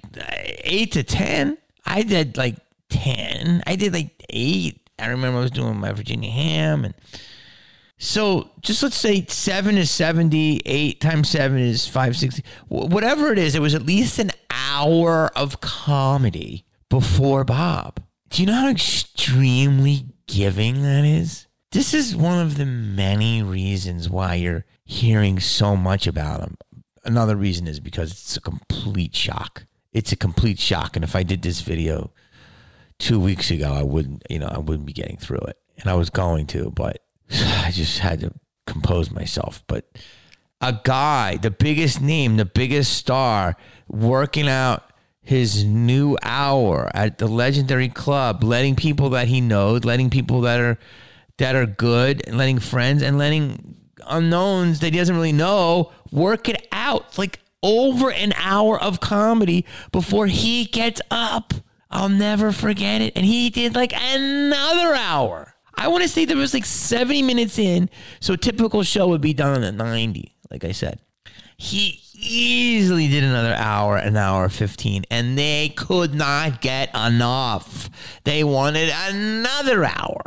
eight 0.62 0.92
to 0.92 1.02
10. 1.02 1.58
I 1.84 2.02
did 2.02 2.36
like 2.36 2.54
10. 2.90 3.64
I 3.66 3.74
did 3.74 3.92
like 3.92 4.10
eight. 4.30 4.80
I 4.96 5.08
remember 5.08 5.40
I 5.40 5.42
was 5.42 5.50
doing 5.50 5.76
my 5.76 5.90
Virginia 5.90 6.30
ham. 6.30 6.84
And 6.84 6.94
so 7.98 8.48
just 8.60 8.80
let's 8.84 8.94
say 8.94 9.26
seven 9.26 9.76
is 9.76 9.90
70, 9.90 10.60
eight 10.66 11.00
times 11.00 11.30
seven 11.30 11.58
is 11.58 11.88
560. 11.88 12.44
Whatever 12.68 13.32
it 13.32 13.40
is, 13.40 13.56
it 13.56 13.60
was 13.60 13.74
at 13.74 13.84
least 13.84 14.20
an 14.20 14.30
hour 14.48 15.32
of 15.34 15.60
comedy 15.60 16.64
before 16.88 17.42
Bob. 17.42 17.98
Do 18.28 18.40
you 18.40 18.46
know 18.46 18.54
how 18.54 18.68
extremely 18.68 20.04
giving 20.28 20.82
that 20.82 21.04
is? 21.04 21.48
This 21.72 21.92
is 21.92 22.14
one 22.14 22.38
of 22.38 22.56
the 22.56 22.66
many 22.66 23.42
reasons 23.42 24.08
why 24.08 24.36
you're 24.36 24.64
hearing 24.84 25.40
so 25.40 25.74
much 25.74 26.06
about 26.06 26.40
him 26.40 26.56
another 27.04 27.36
reason 27.36 27.66
is 27.66 27.80
because 27.80 28.12
it's 28.12 28.36
a 28.36 28.40
complete 28.40 29.14
shock. 29.14 29.66
It's 29.92 30.12
a 30.12 30.16
complete 30.16 30.58
shock. 30.58 30.96
And 30.96 31.04
if 31.04 31.14
I 31.14 31.22
did 31.22 31.42
this 31.42 31.60
video 31.60 32.12
two 32.98 33.20
weeks 33.20 33.50
ago, 33.50 33.72
I 33.72 33.82
wouldn't, 33.82 34.22
you 34.28 34.38
know, 34.38 34.48
I 34.50 34.58
wouldn't 34.58 34.86
be 34.86 34.92
getting 34.92 35.16
through 35.16 35.42
it. 35.48 35.58
And 35.78 35.88
I 35.88 35.94
was 35.94 36.10
going 36.10 36.46
to, 36.48 36.70
but 36.70 37.04
I 37.30 37.70
just 37.72 37.98
had 37.98 38.20
to 38.20 38.32
compose 38.66 39.10
myself. 39.10 39.62
But 39.66 39.86
a 40.60 40.78
guy, 40.82 41.36
the 41.36 41.50
biggest 41.50 42.00
name, 42.00 42.36
the 42.36 42.44
biggest 42.44 42.94
star, 42.94 43.56
working 43.88 44.48
out 44.48 44.90
his 45.20 45.64
new 45.64 46.18
hour 46.22 46.90
at 46.94 47.18
the 47.18 47.26
legendary 47.26 47.88
club, 47.88 48.44
letting 48.44 48.76
people 48.76 49.10
that 49.10 49.28
he 49.28 49.40
knows, 49.40 49.84
letting 49.84 50.10
people 50.10 50.42
that 50.42 50.60
are 50.60 50.78
that 51.38 51.56
are 51.56 51.66
good, 51.66 52.22
and 52.26 52.38
letting 52.38 52.58
friends 52.58 53.02
and 53.02 53.18
letting 53.18 53.76
unknowns 54.06 54.80
that 54.80 54.92
he 54.92 54.98
doesn't 54.98 55.14
really 55.14 55.32
know 55.32 55.92
work 56.10 56.48
it 56.48 56.66
out. 56.72 57.18
Like 57.18 57.40
over 57.62 58.10
an 58.10 58.32
hour 58.36 58.80
of 58.80 59.00
comedy 59.00 59.64
before 59.90 60.26
he 60.26 60.66
gets 60.66 61.00
up. 61.10 61.54
I'll 61.90 62.08
never 62.08 62.52
forget 62.52 63.00
it. 63.00 63.12
And 63.16 63.24
he 63.24 63.50
did 63.50 63.74
like 63.74 63.92
another 63.94 64.94
hour. 64.94 65.54
I 65.76 65.88
want 65.88 66.02
to 66.02 66.08
say 66.08 66.24
there 66.24 66.36
was 66.36 66.54
like 66.54 66.64
70 66.64 67.22
minutes 67.22 67.58
in. 67.58 67.88
So 68.20 68.34
a 68.34 68.36
typical 68.36 68.82
show 68.82 69.08
would 69.08 69.20
be 69.20 69.34
done 69.34 69.62
at 69.62 69.74
90, 69.74 70.36
like 70.50 70.64
I 70.64 70.72
said. 70.72 71.00
He 71.56 72.00
easily 72.14 73.08
did 73.08 73.24
another 73.24 73.54
hour, 73.54 73.96
an 73.96 74.16
hour 74.16 74.48
15, 74.48 75.04
and 75.10 75.38
they 75.38 75.72
could 75.76 76.14
not 76.14 76.60
get 76.60 76.94
enough. 76.94 77.90
They 78.24 78.44
wanted 78.44 78.92
another 79.08 79.84
hour. 79.84 80.22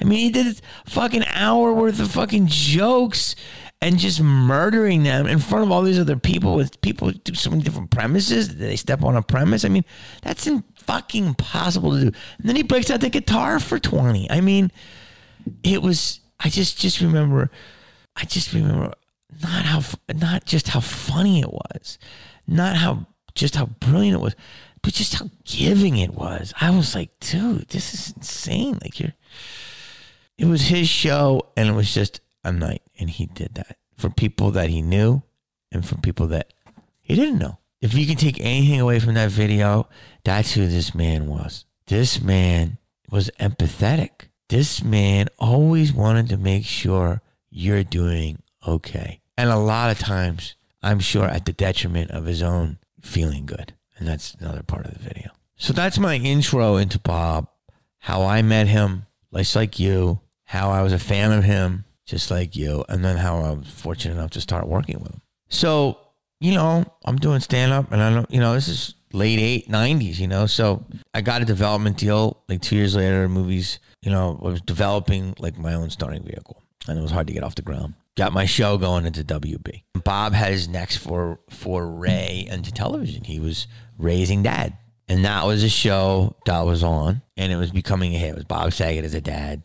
I 0.00 0.04
mean, 0.04 0.18
he 0.18 0.30
did 0.30 0.46
a 0.46 0.90
fucking 0.90 1.24
hour 1.26 1.72
worth 1.72 2.00
of 2.00 2.10
fucking 2.10 2.46
jokes 2.48 3.34
and 3.80 3.98
just 3.98 4.20
murdering 4.20 5.02
them 5.02 5.26
in 5.26 5.38
front 5.38 5.64
of 5.64 5.70
all 5.70 5.82
these 5.82 5.98
other 5.98 6.16
people 6.16 6.54
with 6.54 6.80
people 6.80 7.10
do 7.10 7.34
so 7.34 7.50
many 7.50 7.62
different 7.62 7.90
premises. 7.90 8.56
They 8.56 8.76
step 8.76 9.02
on 9.02 9.16
a 9.16 9.22
premise. 9.22 9.64
I 9.64 9.68
mean, 9.68 9.84
that's 10.22 10.46
in 10.46 10.64
fucking 10.76 11.26
impossible 11.26 11.92
to 11.92 12.00
do. 12.00 12.06
And 12.38 12.48
then 12.48 12.56
he 12.56 12.62
breaks 12.62 12.90
out 12.90 13.00
the 13.00 13.10
guitar 13.10 13.60
for 13.60 13.78
20. 13.78 14.30
I 14.30 14.40
mean, 14.40 14.70
it 15.62 15.82
was, 15.82 16.20
I 16.40 16.48
just, 16.48 16.78
just 16.78 17.00
remember, 17.00 17.50
I 18.16 18.24
just 18.24 18.52
remember 18.52 18.94
not 19.42 19.64
how, 19.66 19.82
not 20.14 20.46
just 20.46 20.68
how 20.68 20.80
funny 20.80 21.40
it 21.40 21.52
was, 21.52 21.98
not 22.46 22.76
how, 22.76 23.06
just 23.34 23.56
how 23.56 23.66
brilliant 23.66 24.16
it 24.16 24.22
was, 24.22 24.36
but 24.82 24.94
just 24.94 25.14
how 25.14 25.28
giving 25.44 25.98
it 25.98 26.14
was. 26.14 26.54
I 26.60 26.70
was 26.70 26.94
like, 26.94 27.10
dude, 27.20 27.68
this 27.68 27.92
is 27.92 28.14
insane. 28.16 28.78
Like 28.80 28.98
you're, 29.00 29.12
it 30.38 30.46
was 30.46 30.68
his 30.68 30.88
show 30.88 31.42
and 31.56 31.68
it 31.68 31.72
was 31.72 31.92
just 31.92 32.20
a 32.44 32.52
night 32.52 32.82
and 32.98 33.10
he 33.10 33.26
did 33.26 33.54
that 33.54 33.78
for 33.96 34.10
people 34.10 34.50
that 34.52 34.70
he 34.70 34.82
knew 34.82 35.22
and 35.72 35.86
for 35.86 35.96
people 35.96 36.26
that 36.28 36.52
he 37.00 37.14
didn't 37.14 37.38
know. 37.38 37.58
If 37.80 37.94
you 37.94 38.06
can 38.06 38.16
take 38.16 38.40
anything 38.40 38.80
away 38.80 38.98
from 38.98 39.14
that 39.14 39.30
video, 39.30 39.88
that's 40.24 40.52
who 40.52 40.66
this 40.66 40.94
man 40.94 41.26
was. 41.26 41.64
This 41.86 42.20
man 42.20 42.78
was 43.10 43.30
empathetic. 43.38 44.28
This 44.48 44.82
man 44.82 45.28
always 45.38 45.92
wanted 45.92 46.28
to 46.30 46.36
make 46.36 46.64
sure 46.64 47.22
you're 47.50 47.84
doing 47.84 48.42
okay. 48.66 49.20
And 49.36 49.50
a 49.50 49.58
lot 49.58 49.90
of 49.90 49.98
times, 49.98 50.54
I'm 50.82 51.00
sure 51.00 51.26
at 51.26 51.46
the 51.46 51.52
detriment 51.52 52.10
of 52.10 52.24
his 52.24 52.42
own 52.42 52.78
feeling 53.00 53.46
good. 53.46 53.74
And 53.98 54.08
that's 54.08 54.34
another 54.34 54.62
part 54.62 54.86
of 54.86 54.94
the 54.94 54.98
video. 54.98 55.30
So 55.56 55.72
that's 55.72 55.98
my 55.98 56.16
intro 56.16 56.76
into 56.76 56.98
Bob, 56.98 57.48
how 57.98 58.24
I 58.24 58.42
met 58.42 58.68
him, 58.68 59.06
just 59.34 59.56
like 59.56 59.78
you, 59.78 60.20
how 60.46 60.70
I 60.70 60.82
was 60.82 60.92
a 60.92 60.98
fan 60.98 61.32
of 61.32 61.44
him, 61.44 61.84
just 62.06 62.30
like 62.30 62.56
you, 62.56 62.84
and 62.88 63.04
then 63.04 63.16
how 63.16 63.38
I 63.40 63.52
was 63.52 63.68
fortunate 63.68 64.14
enough 64.14 64.30
to 64.30 64.40
start 64.40 64.68
working 64.68 64.98
with 65.00 65.12
him. 65.12 65.20
So, 65.48 65.98
you 66.40 66.54
know, 66.54 66.84
I'm 67.04 67.16
doing 67.16 67.40
stand 67.40 67.72
up 67.72 67.92
and 67.92 68.02
I 68.02 68.12
don't, 68.12 68.30
you 68.30 68.40
know, 68.40 68.54
this 68.54 68.68
is 68.68 68.94
late 69.12 69.38
eight, 69.38 69.68
90s, 69.68 70.18
you 70.18 70.28
know, 70.28 70.46
so 70.46 70.84
I 71.14 71.20
got 71.20 71.42
a 71.42 71.44
development 71.44 71.96
deal 71.96 72.42
like 72.48 72.62
two 72.62 72.76
years 72.76 72.96
later, 72.96 73.28
movies, 73.28 73.78
you 74.02 74.10
know, 74.10 74.40
I 74.42 74.48
was 74.48 74.60
developing 74.60 75.34
like 75.38 75.58
my 75.58 75.74
own 75.74 75.90
starting 75.90 76.22
vehicle 76.22 76.62
and 76.88 76.98
it 76.98 77.02
was 77.02 77.10
hard 77.10 77.26
to 77.26 77.32
get 77.32 77.42
off 77.42 77.54
the 77.54 77.62
ground. 77.62 77.94
Got 78.16 78.32
my 78.32 78.46
show 78.46 78.78
going 78.78 79.04
into 79.04 79.24
WB. 79.24 79.82
Bob 80.04 80.32
had 80.32 80.52
his 80.52 80.68
next 80.68 80.96
for 80.96 81.40
for 81.50 81.86
Ray 81.86 82.46
into 82.50 82.72
television. 82.72 83.24
He 83.24 83.38
was 83.38 83.66
raising 83.98 84.42
dad. 84.42 84.76
And 85.08 85.24
that 85.24 85.46
was 85.46 85.62
a 85.62 85.68
show 85.68 86.34
that 86.46 86.60
was 86.62 86.82
on 86.82 87.22
and 87.36 87.52
it 87.52 87.56
was 87.56 87.70
becoming 87.70 88.14
a 88.14 88.18
hit. 88.18 88.30
It 88.30 88.34
was 88.34 88.44
Bob 88.44 88.72
Saget 88.72 89.04
as 89.04 89.14
a 89.14 89.20
dad. 89.20 89.62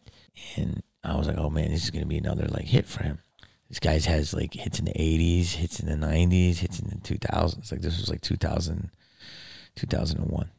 And 0.56 0.84
I 1.04 1.16
was 1.16 1.28
like, 1.28 1.38
oh 1.38 1.50
man, 1.50 1.72
this 1.72 1.84
is 1.84 1.92
to 1.92 2.06
be 2.06 2.18
another 2.18 2.48
like 2.48 2.66
hit 2.66 2.86
for 2.86 3.04
him. 3.04 3.20
This 3.70 3.80
guy's 3.80 4.06
has 4.06 4.34
like 4.34 4.54
hits 4.54 4.80
in 4.80 4.86
the 4.86 4.94
80s, 4.94 5.54
hits 5.54 5.80
in 5.80 5.88
the 5.88 6.06
90s, 6.06 6.58
hits 6.58 6.80
in 6.80 6.90
the 6.90 6.96
2000s. 6.96 7.72
Like 7.72 7.82
this 7.82 7.98
was 7.98 8.10
like 8.10 8.22
2000, 8.22 8.90
2001. 9.76 10.52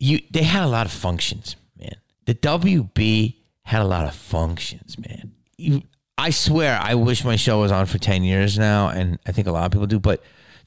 You, 0.00 0.20
they 0.30 0.42
had 0.42 0.64
a 0.64 0.68
lot 0.68 0.86
of 0.86 0.92
functions, 0.92 1.56
man. 1.78 1.94
The 2.26 2.34
WB 2.34 3.36
had 3.62 3.82
a 3.82 3.86
lot 3.86 4.06
of 4.06 4.14
functions, 4.14 4.98
man. 4.98 5.32
You, 5.56 5.82
I 6.16 6.30
swear, 6.30 6.78
I 6.82 6.94
wish 6.94 7.24
my 7.24 7.36
show 7.36 7.60
was 7.60 7.70
on 7.70 7.86
for 7.86 7.98
10 7.98 8.24
years 8.24 8.58
now, 8.58 8.88
and 8.88 9.20
I 9.24 9.32
think 9.32 9.46
a 9.46 9.52
lot 9.52 9.66
of 9.66 9.70
people 9.72 9.86
do, 9.86 10.00
but 10.00 10.22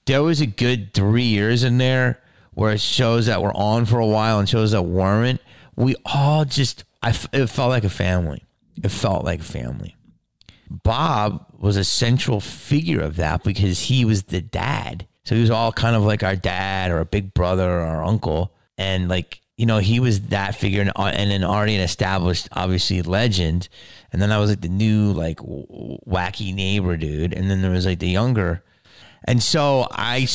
there 0.05 0.23
was 0.23 0.39
a 0.39 0.45
good 0.45 0.93
three 0.93 1.23
years 1.23 1.63
in 1.63 1.77
there 1.77 2.21
where 2.53 2.77
shows 2.77 3.25
that 3.25 3.41
were 3.41 3.55
on 3.55 3.85
for 3.85 3.99
a 3.99 4.05
while 4.05 4.39
and 4.39 4.47
shows 4.47 4.71
that 4.71 4.83
weren't. 4.83 5.41
We 5.75 5.95
all 6.05 6.45
just, 6.45 6.83
I, 7.03 7.09
it 7.33 7.47
felt 7.47 7.69
like 7.69 7.83
a 7.83 7.89
family. 7.89 8.43
It 8.83 8.89
felt 8.89 9.23
like 9.23 9.41
family. 9.41 9.95
Bob 10.69 11.45
was 11.57 11.77
a 11.77 11.83
central 11.83 12.39
figure 12.39 13.01
of 13.01 13.17
that 13.17 13.43
because 13.43 13.81
he 13.81 14.05
was 14.05 14.23
the 14.23 14.41
dad. 14.41 15.05
So 15.25 15.35
he 15.35 15.41
was 15.41 15.51
all 15.51 15.71
kind 15.71 15.95
of 15.95 16.03
like 16.03 16.23
our 16.23 16.35
dad 16.35 16.91
or 16.91 16.99
a 16.99 17.05
big 17.05 17.33
brother 17.33 17.69
or 17.69 17.81
our 17.81 18.03
uncle. 18.03 18.55
And 18.77 19.09
like, 19.09 19.41
you 19.57 19.65
know, 19.65 19.77
he 19.77 19.99
was 19.99 20.21
that 20.29 20.55
figure 20.55 20.81
and, 20.81 20.91
and 20.95 21.29
then 21.29 21.43
already 21.43 21.75
an 21.75 21.81
established, 21.81 22.47
obviously, 22.53 23.01
legend. 23.01 23.69
And 24.11 24.21
then 24.21 24.31
I 24.31 24.39
was 24.39 24.49
like 24.49 24.61
the 24.61 24.69
new, 24.69 25.11
like, 25.11 25.37
wacky 25.37 26.55
neighbor 26.55 26.97
dude. 26.97 27.33
And 27.33 27.51
then 27.51 27.61
there 27.61 27.71
was 27.71 27.85
like 27.85 27.99
the 27.99 28.07
younger. 28.07 28.63
And 29.25 29.43
so 29.43 29.87
I, 29.91 30.27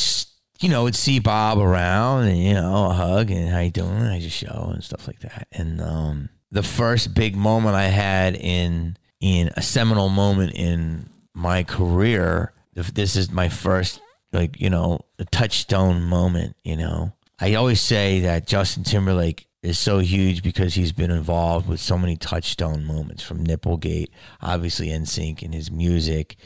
you 0.61 0.69
know, 0.69 0.83
would 0.83 0.95
see 0.95 1.19
Bob 1.19 1.57
around 1.57 2.27
and, 2.27 2.37
you 2.37 2.53
know, 2.53 2.89
a 2.89 2.93
hug 2.93 3.31
and 3.31 3.49
how 3.49 3.59
you 3.59 3.71
doing? 3.71 4.03
I 4.03 4.19
just 4.21 4.37
show 4.37 4.69
and 4.73 4.83
stuff 4.83 5.07
like 5.07 5.19
that. 5.19 5.47
And, 5.51 5.81
um, 5.81 6.29
the 6.51 6.63
first 6.63 7.13
big 7.13 7.35
moment 7.35 7.75
I 7.75 7.87
had 7.87 8.35
in 8.35 8.97
in 9.19 9.49
a 9.55 9.61
seminal 9.61 10.09
moment 10.09 10.53
in 10.53 11.09
my 11.33 11.63
career. 11.63 12.53
This 12.73 13.15
is 13.15 13.31
my 13.31 13.49
first 13.49 14.01
like 14.31 14.59
you 14.59 14.69
know 14.69 15.01
a 15.19 15.25
touchstone 15.25 16.03
moment. 16.03 16.55
You 16.63 16.77
know, 16.77 17.13
I 17.39 17.55
always 17.55 17.81
say 17.81 18.21
that 18.21 18.47
Justin 18.47 18.83
Timberlake 18.83 19.47
is 19.63 19.79
so 19.79 19.99
huge 19.99 20.43
because 20.43 20.75
he's 20.75 20.91
been 20.91 21.11
involved 21.11 21.67
with 21.67 21.79
so 21.79 21.97
many 21.97 22.15
touchstone 22.15 22.85
moments 22.85 23.23
from 23.23 23.43
Nipplegate, 23.43 24.09
obviously 24.41 24.89
NSYNC 24.89 25.41
and 25.41 25.53
his 25.53 25.71
music. 25.71 26.37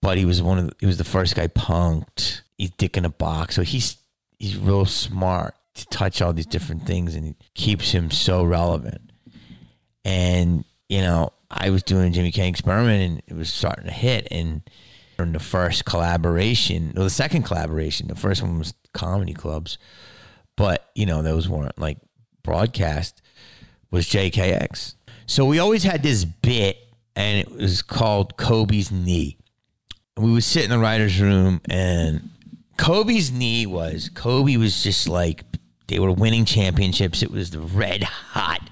But 0.00 0.18
he 0.18 0.26
was 0.26 0.42
one 0.42 0.58
of 0.58 0.66
the, 0.66 0.76
he 0.80 0.86
was 0.86 0.98
the 0.98 1.04
first 1.04 1.34
guy 1.34 1.48
punked. 1.48 2.42
He's 2.58 2.70
dick 2.70 2.96
in 2.96 3.04
a 3.04 3.10
box, 3.10 3.56
so 3.56 3.62
he's 3.62 3.96
he's 4.38 4.56
real 4.56 4.84
smart 4.84 5.54
to 5.74 5.86
touch 5.86 6.22
all 6.22 6.32
these 6.32 6.46
different 6.46 6.86
things 6.86 7.14
and 7.14 7.34
keeps 7.54 7.90
him 7.92 8.10
so 8.10 8.44
relevant. 8.44 9.10
And, 10.04 10.64
you 10.88 11.00
know, 11.00 11.32
I 11.50 11.70
was 11.70 11.82
doing 11.82 12.12
Jamie 12.12 12.32
Kennedy 12.32 12.50
experiment 12.50 13.02
and 13.02 13.22
it 13.26 13.34
was 13.34 13.52
starting 13.52 13.86
to 13.86 13.92
hit 13.92 14.28
and 14.30 14.62
in 15.18 15.32
the 15.32 15.38
first 15.38 15.84
collaboration, 15.84 16.92
well, 16.94 17.04
the 17.04 17.10
second 17.10 17.44
collaboration, 17.44 18.08
the 18.08 18.16
first 18.16 18.42
one 18.42 18.58
was 18.58 18.74
comedy 18.92 19.32
clubs, 19.32 19.78
but 20.56 20.90
you 20.94 21.06
know, 21.06 21.22
those 21.22 21.48
weren't 21.48 21.78
like 21.78 21.98
broadcast 22.42 23.22
was 23.90 24.06
JKX. 24.06 24.94
So 25.26 25.44
we 25.44 25.58
always 25.58 25.84
had 25.84 26.02
this 26.02 26.24
bit 26.24 26.78
and 27.16 27.38
it 27.38 27.50
was 27.50 27.82
called 27.82 28.36
Kobe's 28.36 28.90
knee. 28.90 29.38
We 30.16 30.32
would 30.32 30.44
sit 30.44 30.64
in 30.64 30.70
the 30.70 30.78
writer's 30.78 31.20
room 31.20 31.60
and 31.68 32.30
Kobe's 32.76 33.30
knee 33.30 33.66
was 33.66 34.08
Kobe 34.08 34.56
was 34.56 34.82
just 34.82 35.08
like 35.08 35.44
they 35.86 35.98
were 35.98 36.12
winning 36.12 36.44
championships. 36.44 37.22
It 37.22 37.30
was 37.30 37.50
the 37.50 37.60
red 37.60 38.02
hot 38.02 38.68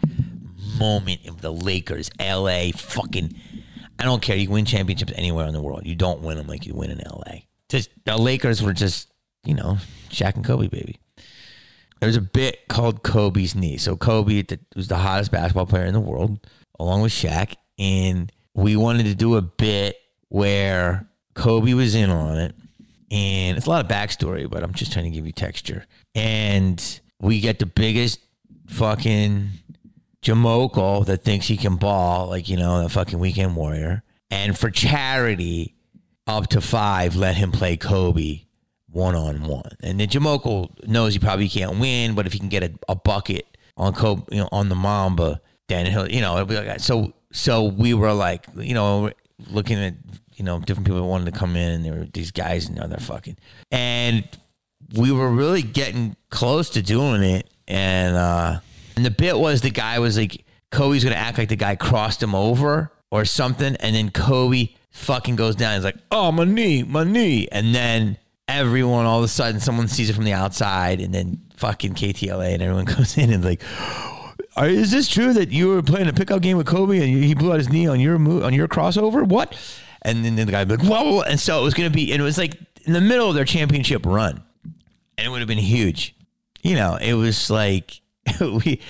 moment 0.79 1.27
of 1.29 1.41
the 1.41 1.53
Lakers, 1.53 2.11
LA, 2.19 2.71
fucking. 2.75 3.35
I 3.99 4.05
don't 4.05 4.23
care. 4.23 4.37
You 4.37 4.51
win 4.51 4.65
championships 4.65 5.13
anywhere 5.15 5.47
in 5.47 5.53
the 5.53 5.63
world. 5.63 5.87
You 5.87 5.95
don't 5.95 6.23
win 6.23 6.37
them 6.37 6.47
like 6.47 6.67
you 6.67 6.75
win 6.75 6.91
in 6.91 6.99
LA. 6.99 7.43
Just 7.69 7.91
the 8.05 8.17
Lakers 8.17 8.63
were 8.63 8.73
just, 8.73 9.13
you 9.45 9.55
know, 9.55 9.79
Shaq 10.11 10.35
and 10.35 10.45
Kobe, 10.45 10.69
baby. 10.69 10.99
There's 12.01 12.17
a 12.17 12.21
bit 12.21 12.67
called 12.69 13.05
Kobe's 13.05 13.55
knee. 13.55 13.77
So 13.77 13.97
Kobe 13.97 14.45
was 14.75 14.89
the 14.89 14.97
hottest 14.97 15.31
basketball 15.31 15.67
player 15.67 15.85
in 15.85 15.95
the 15.95 16.01
world, 16.01 16.45
along 16.81 17.03
with 17.03 17.13
Shaq, 17.13 17.55
and 17.79 18.33
we 18.55 18.75
wanted 18.75 19.05
to 19.07 19.15
do 19.15 19.37
a 19.37 19.43
bit 19.43 19.97
where 20.29 21.09
Kobe 21.35 21.75
was 21.75 21.95
in 21.95 22.11
on 22.11 22.39
it, 22.39 22.55
and 23.13 23.59
it's 23.59 23.67
a 23.67 23.71
lot 23.71 23.85
of 23.85 23.91
backstory, 23.91 24.49
but 24.49 24.63
I'm 24.63 24.73
just 24.73 24.93
trying 24.93 25.05
to 25.05 25.11
give 25.11 25.27
you 25.27 25.33
texture. 25.33 25.85
And 26.15 27.01
we 27.21 27.41
get 27.41 27.59
the 27.59 27.67
biggest 27.67 28.21
fucking 28.69 29.51
Jamokel 30.23 31.05
that 31.05 31.23
thinks 31.23 31.47
he 31.47 31.59
can 31.59 31.77
ball, 31.77 32.29
like, 32.29 32.49
you 32.49 32.57
know, 32.57 32.83
the 32.83 32.89
fucking 32.89 33.19
weekend 33.19 33.55
warrior. 33.55 34.03
And 34.31 34.59
for 34.59 34.71
charity, 34.71 35.75
up 36.27 36.47
to 36.49 36.63
five, 36.63 37.15
let 37.15 37.37
him 37.37 37.53
play 37.53 37.77
Kobe 37.77 38.45
one 38.89 39.15
on 39.15 39.43
one. 39.43 39.77
And 39.83 40.01
then 40.01 40.09
Jamokel 40.09 40.87
knows 40.89 41.13
he 41.13 41.19
probably 41.19 41.51
can't 41.51 41.79
win, 41.79 42.15
but 42.15 42.27
if 42.27 42.33
he 42.33 42.39
can 42.39 42.49
get 42.49 42.63
a, 42.63 42.73
a 42.89 42.95
bucket 42.95 43.47
on 43.77 43.93
Kobe, 43.93 44.23
you 44.31 44.41
know, 44.41 44.49
on 44.53 44.71
the 44.71 44.75
Mamba, 44.75 45.43
then 45.69 45.85
he'll, 45.85 46.11
you 46.11 46.23
know, 46.23 46.35
it'll 46.35 46.47
be 46.47 46.57
like 46.57 46.81
so. 46.81 47.13
So 47.31 47.65
we 47.65 47.93
were 47.93 48.13
like, 48.15 48.47
you 48.57 48.75
know, 48.75 49.11
looking 49.51 49.79
at, 49.79 49.95
you 50.43 50.47
know, 50.47 50.59
different 50.59 50.89
people 50.89 51.09
wanted 51.09 51.33
to 51.33 51.39
come 51.39 51.55
in, 51.55 51.71
and 51.71 51.85
there 51.85 51.93
were 51.93 52.09
these 52.13 52.33
guys, 52.33 52.69
and 52.69 52.77
they're 52.77 52.99
fucking, 52.99 53.37
and 53.71 54.25
we 54.97 55.13
were 55.13 55.31
really 55.31 55.63
getting 55.63 56.17
close 56.31 56.69
to 56.71 56.83
doing 56.83 57.23
it, 57.23 57.49
and 57.69 58.17
uh, 58.17 58.59
and 58.97 59.05
the 59.05 59.11
bit 59.13 59.39
was 59.39 59.61
the 59.61 59.71
guy 59.71 60.01
was 60.01 60.19
like 60.19 60.45
Kobe's 60.73 61.05
gonna 61.05 61.15
act 61.15 61.39
like 61.39 61.49
the 61.49 61.55
guy 61.55 61.77
crossed 61.77 62.21
him 62.21 62.35
over 62.35 62.91
or 63.13 63.25
something, 63.25 63.77
and 63.77 63.95
then 63.95 64.11
Kobe 64.11 64.71
fucking 64.91 65.37
goes 65.37 65.55
down. 65.55 65.77
He's 65.77 65.85
like, 65.85 65.99
"Oh 66.11 66.33
my 66.33 66.43
knee, 66.43 66.83
my 66.83 67.05
knee," 67.05 67.47
and 67.53 67.73
then 67.73 68.19
everyone 68.49 69.07
all 69.07 69.19
of 69.19 69.25
a 69.25 69.29
sudden 69.29 69.61
someone 69.61 69.87
sees 69.87 70.11
it 70.11 70.15
from 70.15 70.25
the 70.25 70.33
outside, 70.33 71.01
and 71.01 71.15
then 71.15 71.41
fucking 71.55 71.95
KTLA 71.95 72.55
and 72.55 72.63
everyone 72.63 72.87
comes 72.95 73.17
in 73.17 73.33
and 73.33 73.45
like. 73.45 73.63
Is 74.55 74.91
this 74.91 75.09
true 75.09 75.33
that 75.33 75.51
you 75.51 75.69
were 75.69 75.83
playing 75.83 76.09
a 76.09 76.13
pickup 76.13 76.43
game 76.43 76.59
with 76.59 76.67
Kobe 76.67 76.99
and 76.99 77.25
he 77.25 77.33
blew 77.35 77.53
out 77.53 77.59
his 77.59 77.71
knee 77.71 77.87
on 77.87 78.01
your 78.01 78.19
move, 78.19 78.45
on 78.45 78.53
your 78.53 78.69
crossover? 78.69 79.27
What? 79.27 79.57
And 80.03 80.25
then 80.25 80.35
the 80.35 80.45
guy 80.47 80.65
would 80.65 80.69
be 80.69 80.77
like, 80.77 80.87
whoa, 80.87 81.21
and 81.23 81.39
so 81.39 81.61
it 81.61 81.63
was 81.63 81.75
going 81.75 81.89
to 81.89 81.95
be, 81.95 82.13
and 82.13 82.21
it 82.21 82.25
was 82.25 82.39
like 82.39 82.59
in 82.85 82.93
the 82.93 83.01
middle 83.01 83.29
of 83.29 83.35
their 83.35 83.45
championship 83.45 84.05
run 84.05 84.43
and 85.17 85.27
it 85.27 85.31
would 85.31 85.41
have 85.41 85.49
been 85.49 85.59
huge. 85.59 86.15
You 86.63 86.77
know, 86.77 86.97
it 86.97 87.15
was 87.15 87.51
like 87.51 88.01
we 88.41 88.81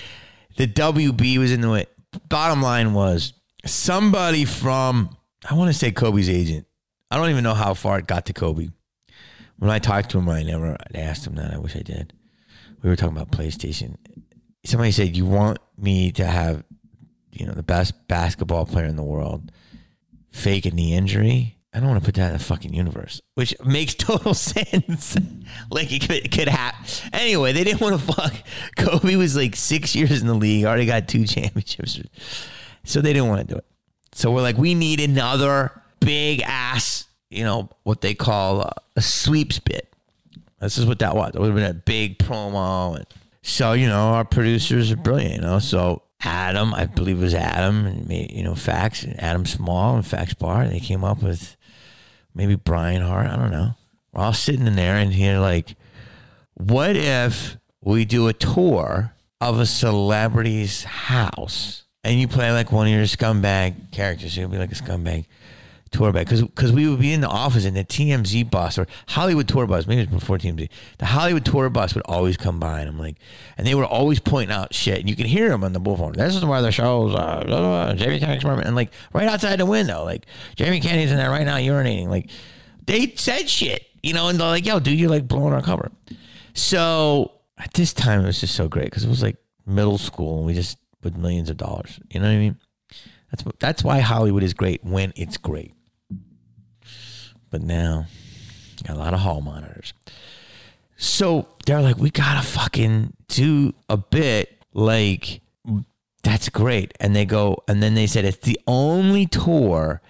the 0.57 0.67
WB 0.67 1.37
was 1.37 1.51
in 1.51 1.61
the 1.61 1.69
way. 1.69 1.85
Bottom 2.29 2.61
line 2.61 2.93
was 2.93 3.33
somebody 3.65 4.45
from 4.45 5.17
I 5.49 5.55
want 5.55 5.71
to 5.71 5.77
say 5.77 5.91
Kobe's 5.91 6.29
agent. 6.29 6.65
I 7.11 7.17
don't 7.17 7.29
even 7.29 7.43
know 7.43 7.53
how 7.53 7.73
far 7.73 7.99
it 7.99 8.07
got 8.07 8.25
to 8.27 8.33
Kobe. 8.33 8.69
When 9.57 9.69
I 9.69 9.79
talked 9.79 10.09
to 10.11 10.17
him, 10.17 10.29
I 10.29 10.43
never 10.43 10.77
asked 10.95 11.27
him 11.27 11.35
that. 11.35 11.53
I 11.53 11.57
wish 11.57 11.75
I 11.75 11.81
did. 11.81 12.13
We 12.81 12.89
were 12.89 12.95
talking 12.95 13.15
about 13.15 13.31
PlayStation. 13.31 13.97
Somebody 14.65 14.91
said, 14.91 15.15
"You 15.15 15.25
want 15.25 15.59
me 15.77 16.11
to 16.13 16.25
have, 16.25 16.63
you 17.31 17.45
know, 17.45 17.53
the 17.53 17.63
best 17.63 18.07
basketball 18.07 18.65
player 18.65 18.85
in 18.85 18.95
the 18.95 19.03
world 19.03 19.51
fake 20.33 20.65
a 20.65 20.71
knee 20.71 20.93
injury?" 20.93 21.57
I 21.75 21.79
don't 21.79 21.89
want 21.89 22.01
to 22.01 22.05
put 22.05 22.15
that 22.15 22.27
in 22.27 22.33
the 22.33 22.43
fucking 22.43 22.73
universe, 22.73 23.19
which 23.33 23.55
makes 23.65 23.95
total 23.97 24.33
sense. 24.35 25.17
like 25.71 25.91
it 25.91 26.07
could, 26.07 26.31
could 26.31 26.47
happen. 26.47 26.85
Anyway, 27.11 27.51
they 27.51 27.63
didn't 27.63 27.81
want 27.81 27.99
to 27.99 28.13
fuck. 28.13 28.33
Kobe 28.77 29.15
was 29.15 29.35
like 29.35 29.55
six 29.55 29.95
years 29.95 30.21
in 30.21 30.27
the 30.27 30.35
league, 30.35 30.65
already 30.65 30.85
got 30.85 31.07
two 31.07 31.25
championships, 31.25 31.99
so 32.83 33.01
they 33.01 33.13
didn't 33.13 33.29
want 33.29 33.47
to 33.47 33.53
do 33.55 33.57
it. 33.57 33.65
So 34.13 34.31
we're 34.31 34.43
like, 34.43 34.57
we 34.57 34.75
need 34.75 34.99
another 34.99 35.71
big 35.99 36.41
ass, 36.41 37.05
you 37.31 37.43
know, 37.43 37.69
what 37.81 38.01
they 38.01 38.13
call 38.13 38.61
a, 38.61 38.73
a 38.95 39.01
sweeps 39.01 39.57
bit. 39.57 39.91
This 40.59 40.77
is 40.77 40.85
what 40.85 40.99
that 40.99 41.15
was. 41.15 41.33
It 41.33 41.39
would 41.39 41.47
have 41.47 41.55
been 41.55 41.71
a 41.71 41.73
big 41.73 42.19
promo. 42.19 42.95
And 42.95 43.05
so, 43.41 43.73
you 43.73 43.87
know, 43.87 43.99
our 43.99 44.23
producers 44.23 44.91
are 44.91 44.97
brilliant, 44.97 45.35
you 45.35 45.41
know. 45.41 45.59
So 45.59 46.03
Adam, 46.23 46.73
I 46.73 46.85
believe 46.85 47.19
it 47.19 47.23
was 47.23 47.33
Adam 47.33 47.85
and 47.85 48.11
you 48.11 48.43
know, 48.43 48.55
Fax 48.55 49.05
Adam 49.17 49.45
Small 49.45 49.95
and 49.95 50.05
Fax 50.05 50.33
Bahr, 50.33 50.67
they 50.67 50.79
came 50.79 51.03
up 51.03 51.21
with 51.21 51.55
maybe 52.33 52.55
Brian 52.55 53.01
Hart. 53.01 53.27
I 53.27 53.35
don't 53.35 53.51
know. 53.51 53.71
We're 54.11 54.23
all 54.23 54.33
sitting 54.33 54.67
in 54.67 54.75
there 54.75 54.95
and 54.95 55.13
here 55.13 55.39
like, 55.39 55.75
what 56.55 56.95
if 56.95 57.57
we 57.81 58.05
do 58.05 58.27
a 58.27 58.33
tour 58.33 59.13
of 59.41 59.59
a 59.59 59.65
celebrity's 59.65 60.83
house 60.83 61.83
and 62.03 62.19
you 62.19 62.27
play 62.27 62.51
like 62.51 62.71
one 62.71 62.87
of 62.87 62.93
your 62.93 63.03
scumbag 63.03 63.91
characters? 63.91 64.37
You'll 64.37 64.49
be 64.49 64.57
like 64.57 64.71
a 64.71 64.75
scumbag 64.75 65.25
tour 65.93 66.11
bus 66.11 66.23
because 66.23 66.41
because 66.41 66.71
we 66.71 66.87
would 66.87 66.99
be 66.99 67.13
in 67.13 67.21
the 67.21 67.27
office 67.27 67.65
and 67.65 67.77
the 67.77 67.83
TMZ 67.83 68.49
bus 68.49 68.77
or 68.77 68.87
Hollywood 69.07 69.47
tour 69.47 69.65
bus, 69.67 69.87
maybe 69.87 70.01
it 70.01 70.11
was 70.11 70.19
before 70.19 70.37
TMZ. 70.37 70.69
The 70.97 71.05
Hollywood 71.05 71.45
tour 71.45 71.69
bus 71.69 71.95
would 71.95 72.03
always 72.05 72.35
come 72.35 72.59
by, 72.59 72.81
and 72.81 72.89
I'm 72.89 72.99
like, 72.99 73.17
and 73.57 73.65
they 73.65 73.75
were 73.75 73.85
always 73.85 74.19
pointing 74.19 74.53
out 74.53 74.73
shit, 74.73 74.99
and 74.99 75.09
you 75.09 75.15
can 75.15 75.25
hear 75.25 75.49
them 75.49 75.63
on 75.63 75.73
the 75.73 75.79
bullhorn. 75.79 76.15
This 76.15 76.35
is 76.35 76.43
where 76.43 76.61
the 76.61 76.71
shows, 76.71 77.13
uh, 77.13 77.43
blah, 77.45 77.59
blah, 77.59 77.85
blah, 77.85 77.93
Jamie 77.93 78.19
Kennedy 78.19 78.35
experiment, 78.35 78.67
and 78.67 78.75
like 78.75 78.91
right 79.13 79.27
outside 79.27 79.59
the 79.59 79.65
window, 79.65 80.03
like 80.03 80.25
Jamie 80.55 80.81
Kennedy's 80.81 81.11
in 81.11 81.17
there 81.17 81.29
right 81.29 81.45
now 81.45 81.57
urinating. 81.57 82.07
Like 82.07 82.29
they 82.85 83.13
said 83.15 83.49
shit, 83.49 83.85
you 84.01 84.13
know, 84.13 84.27
and 84.27 84.39
they're 84.39 84.47
like, 84.47 84.65
yo, 84.65 84.79
dude, 84.79 84.99
you're 84.99 85.09
like 85.09 85.27
blowing 85.27 85.53
our 85.53 85.61
cover. 85.61 85.91
So 86.53 87.31
at 87.57 87.73
this 87.73 87.93
time, 87.93 88.21
it 88.21 88.25
was 88.25 88.41
just 88.41 88.55
so 88.55 88.67
great 88.67 88.85
because 88.85 89.03
it 89.03 89.09
was 89.09 89.23
like 89.23 89.37
middle 89.65 89.97
school, 89.97 90.37
and 90.37 90.45
we 90.45 90.53
just 90.53 90.77
with 91.03 91.17
millions 91.17 91.49
of 91.49 91.57
dollars. 91.57 91.99
You 92.09 92.19
know 92.19 92.27
what 92.27 92.33
I 92.33 92.39
mean? 92.39 92.57
That's 93.31 93.43
that's 93.59 93.83
why 93.83 93.99
Hollywood 93.99 94.43
is 94.43 94.53
great 94.53 94.83
when 94.83 95.13
it's 95.15 95.37
great. 95.37 95.73
But 97.53 97.61
now, 97.61 98.07
got 98.83 98.97
a 98.97 98.99
lot 98.99 99.13
of 99.13 99.19
hall 99.19 99.39
monitors. 99.39 99.93
So 100.97 101.49
they're 101.67 101.83
like, 101.83 101.99
we 101.99 102.09
gotta 102.09 102.41
fucking 102.41 103.13
do 103.27 103.75
a 103.87 103.95
bit 103.95 104.57
like 104.73 105.41
that's 106.23 106.49
great. 106.49 106.95
And 106.99 107.15
they 107.15 107.25
go, 107.25 107.61
and 107.67 107.83
then 107.83 107.93
they 107.93 108.07
said 108.07 108.25
it's 108.25 108.37
the 108.37 108.59
only 108.65 109.27
tour 109.27 110.01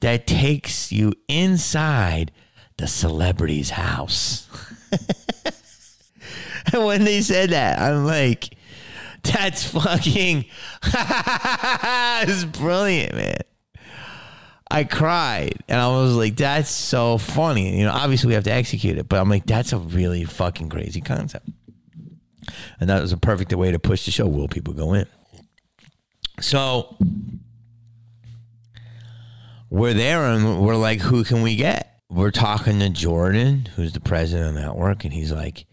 that 0.00 0.26
takes 0.26 0.90
you 0.90 1.12
inside 1.28 2.32
the 2.78 2.88
celebrity's 2.88 3.70
house. 3.70 4.48
and 6.72 6.84
when 6.84 7.04
they 7.04 7.20
said 7.20 7.50
that, 7.50 7.78
I'm 7.78 8.06
like, 8.06 8.56
that's 9.22 9.62
fucking, 9.62 10.46
it's 10.82 12.44
brilliant, 12.44 13.14
man. 13.14 13.38
I 14.70 14.84
cried 14.84 15.62
and 15.68 15.80
I 15.80 15.88
was 15.88 16.14
like, 16.14 16.36
that's 16.36 16.70
so 16.70 17.18
funny. 17.18 17.78
You 17.78 17.86
know, 17.86 17.92
obviously 17.92 18.28
we 18.28 18.34
have 18.34 18.44
to 18.44 18.52
execute 18.52 18.98
it, 18.98 19.08
but 19.08 19.18
I'm 19.18 19.28
like, 19.28 19.46
that's 19.46 19.72
a 19.72 19.78
really 19.78 20.24
fucking 20.24 20.68
crazy 20.68 21.00
concept. 21.00 21.48
And 22.80 22.88
that 22.90 23.00
was 23.00 23.12
a 23.12 23.16
perfect 23.16 23.52
way 23.54 23.72
to 23.72 23.78
push 23.78 24.04
the 24.04 24.10
show. 24.10 24.26
Will 24.26 24.48
people 24.48 24.74
go 24.74 24.92
in? 24.94 25.06
So 26.40 26.96
we're 29.70 29.94
there 29.94 30.22
and 30.24 30.60
we're 30.60 30.76
like, 30.76 31.00
who 31.00 31.24
can 31.24 31.42
we 31.42 31.56
get? 31.56 32.00
We're 32.10 32.30
talking 32.30 32.78
to 32.78 32.88
Jordan, 32.88 33.68
who's 33.76 33.92
the 33.92 34.00
president 34.00 34.48
of 34.48 34.54
the 34.54 34.60
network, 34.62 35.04
and 35.04 35.12
he's 35.12 35.30
like, 35.30 35.66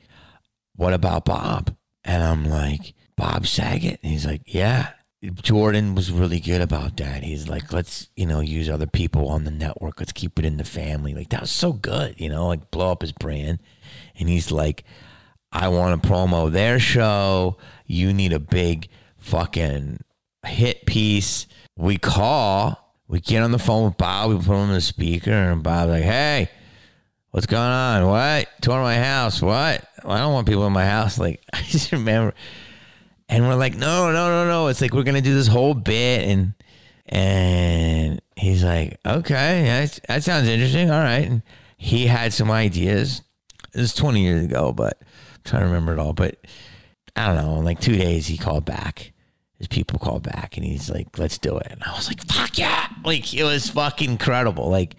what 0.76 0.94
about 0.94 1.24
Bob? 1.24 1.76
And 2.04 2.22
I'm 2.22 2.46
like, 2.46 2.94
Bob 3.16 3.48
Saget? 3.48 4.00
And 4.04 4.12
he's 4.12 4.26
like, 4.26 4.42
yeah. 4.46 4.92
Jordan 5.34 5.96
was 5.96 6.12
really 6.12 6.40
good 6.40 6.62
about 6.62 6.98
that. 6.98 7.24
He's 7.24 7.48
like, 7.48 7.74
let's, 7.74 8.10
you 8.16 8.26
know, 8.26 8.42
use 8.42 8.70
other 8.70 8.88
people 8.88 9.28
on 9.28 9.44
the 9.44 9.52
network. 9.52 10.00
Let's 10.00 10.12
keep 10.12 10.38
it 10.38 10.46
in 10.46 10.58
the 10.58 10.64
family. 10.64 11.14
Like, 11.14 11.30
that 11.30 11.42
was 11.42 11.52
so 11.52 11.74
good, 11.74 12.20
you 12.20 12.30
know, 12.30 12.48
like 12.48 12.72
blow 12.72 12.92
up 12.92 13.02
his 13.02 13.12
brand. 13.12 13.60
And 14.18 14.30
he's 14.30 14.52
like, 14.52 14.84
I 15.52 15.70
want 15.70 16.02
to 16.02 16.10
promo 16.10 16.52
their 16.52 16.80
show. 16.80 17.58
You 17.86 18.14
need 18.14 18.34
a 18.34 18.40
big 18.40 18.90
fucking 19.18 20.00
hit 20.46 20.86
piece. 20.86 21.48
We 21.78 21.98
call, 21.98 22.94
we 23.08 23.20
get 23.20 23.42
on 23.42 23.52
the 23.52 23.60
phone 23.60 23.86
with 23.86 23.98
Bob, 23.98 24.30
we 24.30 24.38
put 24.38 24.48
him 24.48 24.56
on 24.56 24.74
the 24.74 24.82
speaker, 24.82 25.32
and 25.32 25.64
Bob's 25.64 25.92
like, 25.92 26.04
hey, 26.04 26.50
what's 27.32 27.46
going 27.46 27.62
on? 27.62 28.08
What? 28.08 28.48
Tour 28.62 28.82
my 28.82 28.96
house. 28.96 29.42
What? 29.42 29.86
I 30.04 30.18
don't 30.20 30.34
want 30.34 30.48
people 30.48 30.66
in 30.68 30.74
my 30.74 30.86
house. 30.86 31.18
Like, 31.18 31.42
I 31.54 31.62
just 31.64 31.92
remember 31.92 32.34
and 33.30 33.48
we're 33.48 33.56
like, 33.56 33.76
no, 33.76 34.12
no, 34.12 34.30
no, 34.30 34.48
no. 34.48 34.68
It's 34.68 34.82
like 34.82 34.94
we're 34.94 35.04
gonna 35.04 35.22
do 35.22 35.34
this 35.34 35.48
whole 35.48 35.74
bit, 35.74 36.28
and 36.28 36.54
and 37.08 38.22
he's 38.36 38.64
like, 38.64 39.00
okay, 39.06 39.64
that, 39.64 40.00
that 40.08 40.24
sounds 40.24 40.48
interesting. 40.48 40.90
All 40.90 41.00
right, 41.00 41.28
and 41.28 41.42
he 41.78 42.08
had 42.08 42.34
some 42.34 42.52
ideas. 42.52 43.22
This 43.74 43.82
was 43.82 43.94
20 43.96 44.22
years 44.22 44.46
ago, 44.46 44.72
but 44.72 44.98
I'm 45.02 45.42
trying 45.44 45.62
to 45.62 45.68
remember 45.68 45.94
it 45.94 46.00
all. 46.00 46.14
But 46.14 46.38
I 47.16 47.28
don't 47.28 47.44
know. 47.44 47.58
In 47.58 47.66
like 47.66 47.80
two 47.80 47.96
days, 47.96 48.28
he 48.28 48.38
called 48.38 48.66
back. 48.66 49.12
His 49.58 49.68
people 49.68 50.00
called 50.00 50.24
back, 50.24 50.58
and 50.58 50.66
he's 50.66 50.90
like, 50.90 51.18
let's 51.18 51.38
do 51.38 51.58
it. 51.58 51.68
And 51.70 51.84
I 51.84 51.96
was 51.96 52.08
like, 52.08 52.26
fuck 52.28 52.58
yeah! 52.58 52.88
Like 53.04 53.34
it 53.34 53.44
was 53.44 53.70
fucking 53.70 54.12
incredible. 54.12 54.70
Like 54.70 54.96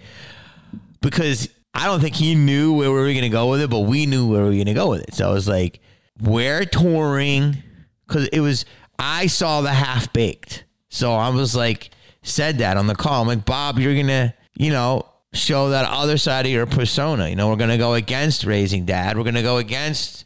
because 1.00 1.48
I 1.74 1.86
don't 1.86 2.00
think 2.00 2.14
he 2.14 2.34
knew 2.34 2.72
where 2.72 2.90
we 2.90 2.98
were 2.98 3.12
gonna 3.12 3.28
go 3.28 3.50
with 3.50 3.60
it, 3.60 3.70
but 3.70 3.80
we 3.80 4.06
knew 4.06 4.28
where 4.30 4.44
we 4.44 4.50
were 4.50 4.64
gonna 4.64 4.74
go 4.74 4.90
with 4.90 5.02
it. 5.02 5.14
So 5.14 5.28
I 5.28 5.32
was 5.32 5.46
like, 5.46 5.80
we're 6.20 6.64
touring 6.64 7.62
because 8.06 8.28
it 8.28 8.40
was 8.40 8.64
I 8.98 9.26
saw 9.26 9.60
the 9.60 9.72
half 9.72 10.12
baked. 10.12 10.64
So 10.88 11.12
I 11.12 11.28
was 11.28 11.54
like, 11.54 11.90
said 12.22 12.58
that 12.58 12.76
on 12.76 12.86
the 12.86 12.94
call. 12.94 13.22
I'm 13.22 13.28
like, 13.28 13.44
Bob, 13.44 13.78
you're 13.78 13.94
gonna, 13.94 14.34
you 14.56 14.70
know, 14.70 15.06
show 15.32 15.70
that 15.70 15.88
other 15.88 16.16
side 16.16 16.46
of 16.46 16.52
your 16.52 16.66
persona. 16.66 17.28
You 17.28 17.36
know, 17.36 17.48
we're 17.48 17.56
gonna 17.56 17.78
go 17.78 17.94
against 17.94 18.44
raising 18.44 18.84
dad. 18.84 19.16
We're 19.16 19.24
gonna 19.24 19.42
go 19.42 19.58
against, 19.58 20.24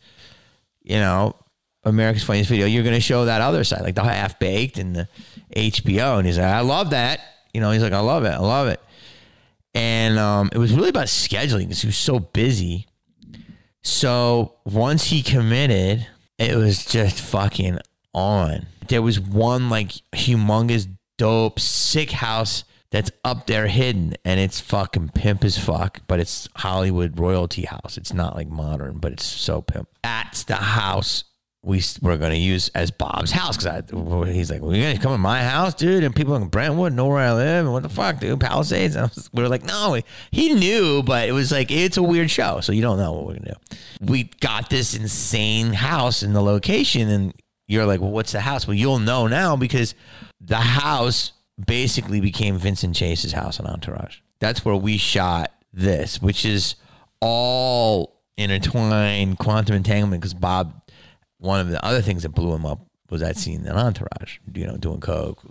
you 0.82 0.96
know, 0.96 1.36
America's 1.84 2.24
Funniest 2.24 2.50
Video. 2.50 2.66
You're 2.66 2.84
gonna 2.84 3.00
show 3.00 3.24
that 3.24 3.40
other 3.40 3.64
side, 3.64 3.82
like 3.82 3.94
the 3.94 4.04
half 4.04 4.38
baked 4.38 4.78
and 4.78 4.94
the 4.94 5.08
HBO. 5.56 6.18
And 6.18 6.26
he's 6.26 6.38
like, 6.38 6.46
I 6.46 6.60
love 6.60 6.90
that. 6.90 7.20
You 7.52 7.60
know, 7.60 7.70
he's 7.70 7.82
like, 7.82 7.92
I 7.92 8.00
love 8.00 8.24
it. 8.24 8.30
I 8.30 8.38
love 8.38 8.68
it. 8.68 8.80
And 9.74 10.18
um, 10.18 10.50
it 10.52 10.58
was 10.58 10.72
really 10.72 10.88
about 10.88 11.06
scheduling 11.06 11.60
because 11.60 11.82
he 11.82 11.86
was 11.86 11.96
so 11.96 12.18
busy. 12.18 12.86
So 13.82 14.56
once 14.64 15.04
he 15.04 15.22
committed, 15.22 16.06
it 16.40 16.56
was 16.56 16.84
just 16.86 17.20
fucking 17.20 17.78
on. 18.14 18.66
There 18.88 19.02
was 19.02 19.20
one 19.20 19.68
like 19.68 19.92
humongous, 20.12 20.88
dope, 21.18 21.60
sick 21.60 22.12
house 22.12 22.64
that's 22.90 23.12
up 23.24 23.46
there 23.46 23.68
hidden 23.68 24.14
and 24.24 24.40
it's 24.40 24.58
fucking 24.58 25.10
pimp 25.10 25.44
as 25.44 25.58
fuck, 25.58 26.00
but 26.08 26.18
it's 26.18 26.48
Hollywood 26.56 27.20
royalty 27.20 27.66
house. 27.66 27.96
It's 27.98 28.14
not 28.14 28.34
like 28.34 28.48
modern, 28.48 28.98
but 28.98 29.12
it's 29.12 29.24
so 29.24 29.60
pimp. 29.60 29.88
That's 30.02 30.42
the 30.44 30.56
house 30.56 31.24
we 31.62 31.82
were 32.00 32.16
going 32.16 32.30
to 32.30 32.38
use 32.38 32.70
as 32.70 32.90
Bob's 32.90 33.30
house 33.30 33.56
because 33.56 33.84
he's 34.34 34.50
like, 34.50 34.62
"We're 34.62 34.80
going 34.80 34.96
to 34.96 35.02
come 35.02 35.12
in 35.12 35.20
my 35.20 35.42
house, 35.42 35.74
dude," 35.74 36.04
and 36.04 36.16
people 36.16 36.34
in 36.34 36.48
Brentwood 36.48 36.94
know 36.94 37.06
where 37.06 37.18
I 37.18 37.32
live, 37.34 37.66
and 37.66 37.72
what 37.72 37.82
the 37.82 37.90
fuck, 37.90 38.18
dude, 38.18 38.40
Palisades. 38.40 38.96
Was, 38.96 39.28
we 39.34 39.42
were 39.42 39.48
like, 39.48 39.64
"No, 39.64 40.00
he 40.30 40.54
knew," 40.54 41.02
but 41.02 41.28
it 41.28 41.32
was 41.32 41.52
like 41.52 41.70
it's 41.70 41.98
a 41.98 42.02
weird 42.02 42.30
show, 42.30 42.60
so 42.60 42.72
you 42.72 42.80
don't 42.80 42.98
know 42.98 43.12
what 43.12 43.26
we're 43.26 43.34
gonna 43.34 43.54
do. 43.70 43.76
We 44.00 44.24
got 44.40 44.70
this 44.70 44.94
insane 44.94 45.74
house 45.74 46.22
in 46.22 46.32
the 46.32 46.42
location, 46.42 47.08
and 47.10 47.34
you're 47.68 47.86
like, 47.86 48.00
"Well, 48.00 48.10
what's 48.10 48.32
the 48.32 48.40
house?" 48.40 48.66
Well, 48.66 48.74
you'll 48.74 48.98
know 48.98 49.26
now 49.26 49.54
because 49.56 49.94
the 50.40 50.56
house 50.56 51.32
basically 51.66 52.22
became 52.22 52.56
Vincent 52.56 52.96
Chase's 52.96 53.32
house 53.32 53.60
on 53.60 53.66
Entourage. 53.66 54.18
That's 54.38 54.64
where 54.64 54.76
we 54.76 54.96
shot 54.96 55.52
this, 55.74 56.22
which 56.22 56.46
is 56.46 56.76
all 57.20 58.22
intertwined 58.38 59.38
quantum 59.38 59.76
entanglement 59.76 60.22
because 60.22 60.32
Bob 60.32 60.72
one 61.40 61.60
of 61.60 61.68
the 61.68 61.84
other 61.84 62.00
things 62.00 62.22
that 62.22 62.30
blew 62.30 62.54
him 62.54 62.64
up 62.64 62.86
was 63.10 63.20
that 63.20 63.36
scene 63.36 63.66
in 63.66 63.72
Entourage, 63.72 64.38
you 64.54 64.66
know, 64.66 64.76
doing 64.76 65.00
coke 65.00 65.42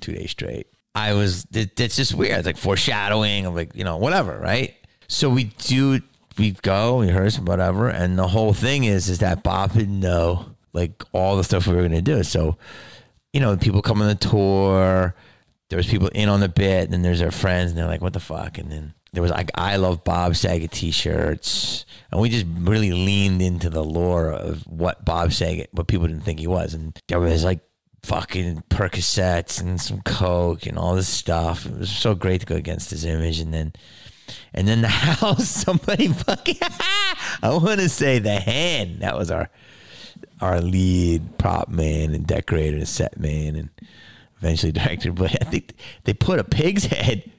two 0.00 0.12
days 0.12 0.30
straight. 0.30 0.66
I 0.94 1.14
was, 1.14 1.46
it, 1.54 1.78
it's 1.80 1.96
just 1.96 2.14
weird. 2.14 2.38
It's 2.38 2.46
like 2.46 2.56
foreshadowing 2.56 3.46
of 3.46 3.54
like, 3.54 3.74
you 3.74 3.84
know, 3.84 3.96
whatever, 3.96 4.38
right? 4.38 4.74
So 5.08 5.30
we 5.30 5.44
do, 5.44 6.00
we 6.36 6.52
go, 6.52 6.98
we 6.98 7.06
rehearse, 7.06 7.38
whatever. 7.38 7.88
And 7.88 8.18
the 8.18 8.28
whole 8.28 8.52
thing 8.52 8.84
is, 8.84 9.08
is 9.08 9.18
that 9.20 9.42
Bob 9.42 9.72
didn't 9.72 10.00
know 10.00 10.56
like 10.72 11.02
all 11.12 11.36
the 11.36 11.44
stuff 11.44 11.66
we 11.66 11.74
were 11.74 11.80
going 11.80 11.92
to 11.92 12.02
do. 12.02 12.22
So, 12.22 12.58
you 13.32 13.40
know, 13.40 13.56
people 13.56 13.82
come 13.82 14.02
on 14.02 14.08
the 14.08 14.14
tour, 14.14 15.14
there's 15.68 15.88
people 15.88 16.08
in 16.08 16.28
on 16.28 16.40
the 16.40 16.48
bit, 16.48 16.84
and 16.84 16.92
then 16.92 17.02
there's 17.02 17.18
their 17.18 17.30
friends, 17.30 17.70
and 17.70 17.78
they're 17.78 17.86
like, 17.86 18.00
"What 18.00 18.12
the 18.12 18.20
fuck?" 18.20 18.58
And 18.58 18.70
then 18.70 18.94
there 19.12 19.22
was 19.22 19.30
like 19.30 19.50
I 19.54 19.76
love 19.76 20.04
Bob 20.04 20.36
Saget 20.36 20.70
T-shirts, 20.70 21.86
and 22.10 22.20
we 22.20 22.28
just 22.28 22.46
really 22.58 22.92
leaned 22.92 23.42
into 23.42 23.70
the 23.70 23.84
lore 23.84 24.30
of 24.30 24.66
what 24.66 25.04
Bob 25.04 25.32
Saget, 25.32 25.70
what 25.72 25.88
people 25.88 26.06
didn't 26.06 26.24
think 26.24 26.38
he 26.38 26.46
was, 26.46 26.74
and 26.74 26.98
there 27.08 27.20
was 27.20 27.44
like 27.44 27.60
fucking 28.02 28.62
Percocets 28.68 29.60
and 29.60 29.80
some 29.80 30.00
coke 30.02 30.66
and 30.66 30.78
all 30.78 30.94
this 30.94 31.08
stuff. 31.08 31.66
It 31.66 31.78
was 31.78 31.90
so 31.90 32.14
great 32.14 32.40
to 32.42 32.46
go 32.46 32.56
against 32.56 32.90
his 32.90 33.04
image, 33.04 33.40
and 33.40 33.52
then. 33.52 33.72
And 34.52 34.66
then 34.66 34.80
the 34.80 34.88
house, 35.20 35.48
somebody 35.48 36.08
fucking, 36.08 36.56
I 37.42 37.50
want 37.50 37.78
to 37.78 37.88
say 37.88 38.18
the 38.18 38.40
hand. 38.40 39.02
That 39.02 39.16
was 39.16 39.30
our 39.30 39.48
our 40.40 40.60
lead 40.60 41.38
prop 41.38 41.68
man 41.68 42.14
and 42.14 42.26
decorator 42.26 42.76
and 42.76 42.88
set 42.88 43.18
man 43.18 43.56
and 43.56 43.70
eventually 44.38 44.72
director. 44.72 45.12
But 45.12 45.32
I 45.40 45.48
think 45.48 45.74
they 46.04 46.14
put 46.14 46.38
a 46.38 46.44
pig's 46.44 46.86
head 46.86 47.30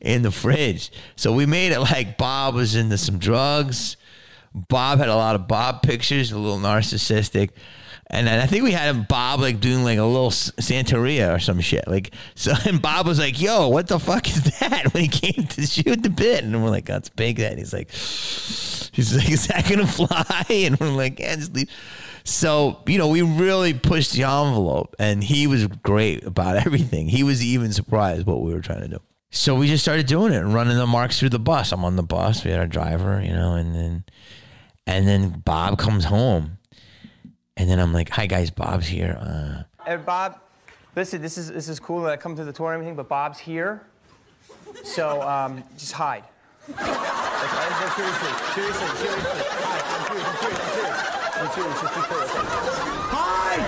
in 0.00 0.22
the 0.22 0.30
fridge. 0.30 0.90
So 1.16 1.32
we 1.32 1.46
made 1.46 1.72
it 1.72 1.80
like 1.80 2.16
Bob 2.16 2.54
was 2.54 2.74
into 2.74 2.98
some 2.98 3.18
drugs. 3.18 3.96
Bob 4.54 4.98
had 4.98 5.08
a 5.08 5.14
lot 5.14 5.34
of 5.34 5.46
Bob 5.46 5.82
pictures, 5.82 6.32
a 6.32 6.38
little 6.38 6.58
narcissistic. 6.58 7.50
And 8.12 8.26
then 8.26 8.40
I 8.40 8.46
think 8.46 8.64
we 8.64 8.72
had 8.72 9.06
Bob 9.06 9.38
like 9.38 9.60
doing 9.60 9.84
like 9.84 9.98
a 9.98 10.04
little 10.04 10.30
Santeria 10.30 11.34
or 11.34 11.38
some 11.38 11.60
shit. 11.60 11.86
Like 11.86 12.12
so, 12.34 12.52
and 12.66 12.82
Bob 12.82 13.06
was 13.06 13.20
like, 13.20 13.40
"Yo, 13.40 13.68
what 13.68 13.86
the 13.86 14.00
fuck 14.00 14.28
is 14.28 14.42
that?" 14.58 14.90
When 14.92 15.04
he 15.04 15.08
came 15.08 15.46
to 15.46 15.62
shoot 15.62 16.02
the 16.02 16.10
bit, 16.10 16.42
and 16.42 16.62
we're 16.62 16.70
like, 16.70 16.86
"That's 16.86 17.08
big." 17.08 17.36
That 17.36 17.56
he's 17.56 17.72
like, 17.72 17.90
he's 18.92 19.16
like, 19.16 19.30
"Is 19.30 19.46
that 19.46 19.68
gonna 19.68 19.86
fly?" 19.86 20.44
And 20.50 20.78
we're 20.80 20.88
like, 20.88 21.20
"Yeah, 21.20 21.36
just 21.36 21.54
leave." 21.54 21.70
So 22.24 22.82
you 22.88 22.98
know, 22.98 23.06
we 23.06 23.22
really 23.22 23.74
pushed 23.74 24.12
the 24.12 24.24
envelope, 24.24 24.96
and 24.98 25.22
he 25.22 25.46
was 25.46 25.68
great 25.68 26.24
about 26.24 26.56
everything. 26.66 27.08
He 27.08 27.22
was 27.22 27.44
even 27.44 27.72
surprised 27.72 28.26
what 28.26 28.42
we 28.42 28.52
were 28.52 28.60
trying 28.60 28.82
to 28.82 28.88
do. 28.88 29.00
So 29.32 29.54
we 29.54 29.68
just 29.68 29.84
started 29.84 30.06
doing 30.06 30.32
it 30.32 30.38
and 30.38 30.52
running 30.52 30.76
the 30.76 30.86
marks 30.86 31.18
through 31.20 31.28
the 31.30 31.38
bus. 31.38 31.70
I'm 31.72 31.84
on 31.84 31.94
the 31.96 32.02
bus. 32.02 32.44
We 32.44 32.50
had 32.50 32.58
our 32.58 32.66
driver, 32.66 33.22
you 33.22 33.32
know, 33.32 33.54
and 33.54 33.72
then 33.74 34.04
and 34.86 35.06
then 35.06 35.30
Bob 35.44 35.78
comes 35.78 36.04
home 36.06 36.58
and 37.56 37.70
then 37.70 37.78
I'm 37.78 37.92
like, 37.92 38.08
"Hi 38.10 38.26
guys, 38.26 38.50
Bob's 38.50 38.88
here." 38.88 39.16
Uh, 39.20 39.62
Hey, 39.86 39.96
Bob, 39.96 40.38
listen, 40.96 41.22
this 41.22 41.38
is 41.38 41.48
this 41.48 41.68
is 41.68 41.78
cool 41.80 42.02
that 42.02 42.12
I 42.12 42.16
come 42.16 42.34
to 42.36 42.44
the 42.44 42.52
tour 42.52 42.72
and 42.72 42.74
everything, 42.80 42.96
but 42.96 43.08
Bob's 43.08 43.38
here, 43.38 43.82
so 44.82 45.22
um, 45.22 45.62
just 45.78 45.92
hide. 45.92 46.24
Like, 46.68 46.76
I- 46.80 47.80
no, 47.80 47.88
seriously, 47.96 48.32
seriously, 48.54 48.88
seriously, 48.98 49.42
hide. 49.62 49.84
I'm 49.86 50.04
serious. 50.06 50.26
I'm 50.26 50.36
serious. 50.42 50.60
I'm 50.60 50.74
serious. 50.74 51.00
I'm 51.38 51.50
serious. 51.54 51.80
Just 51.80 51.94
be 51.94 52.00
clear. 52.02 52.22
Okay? 52.22 52.44
Hide! 53.14 53.64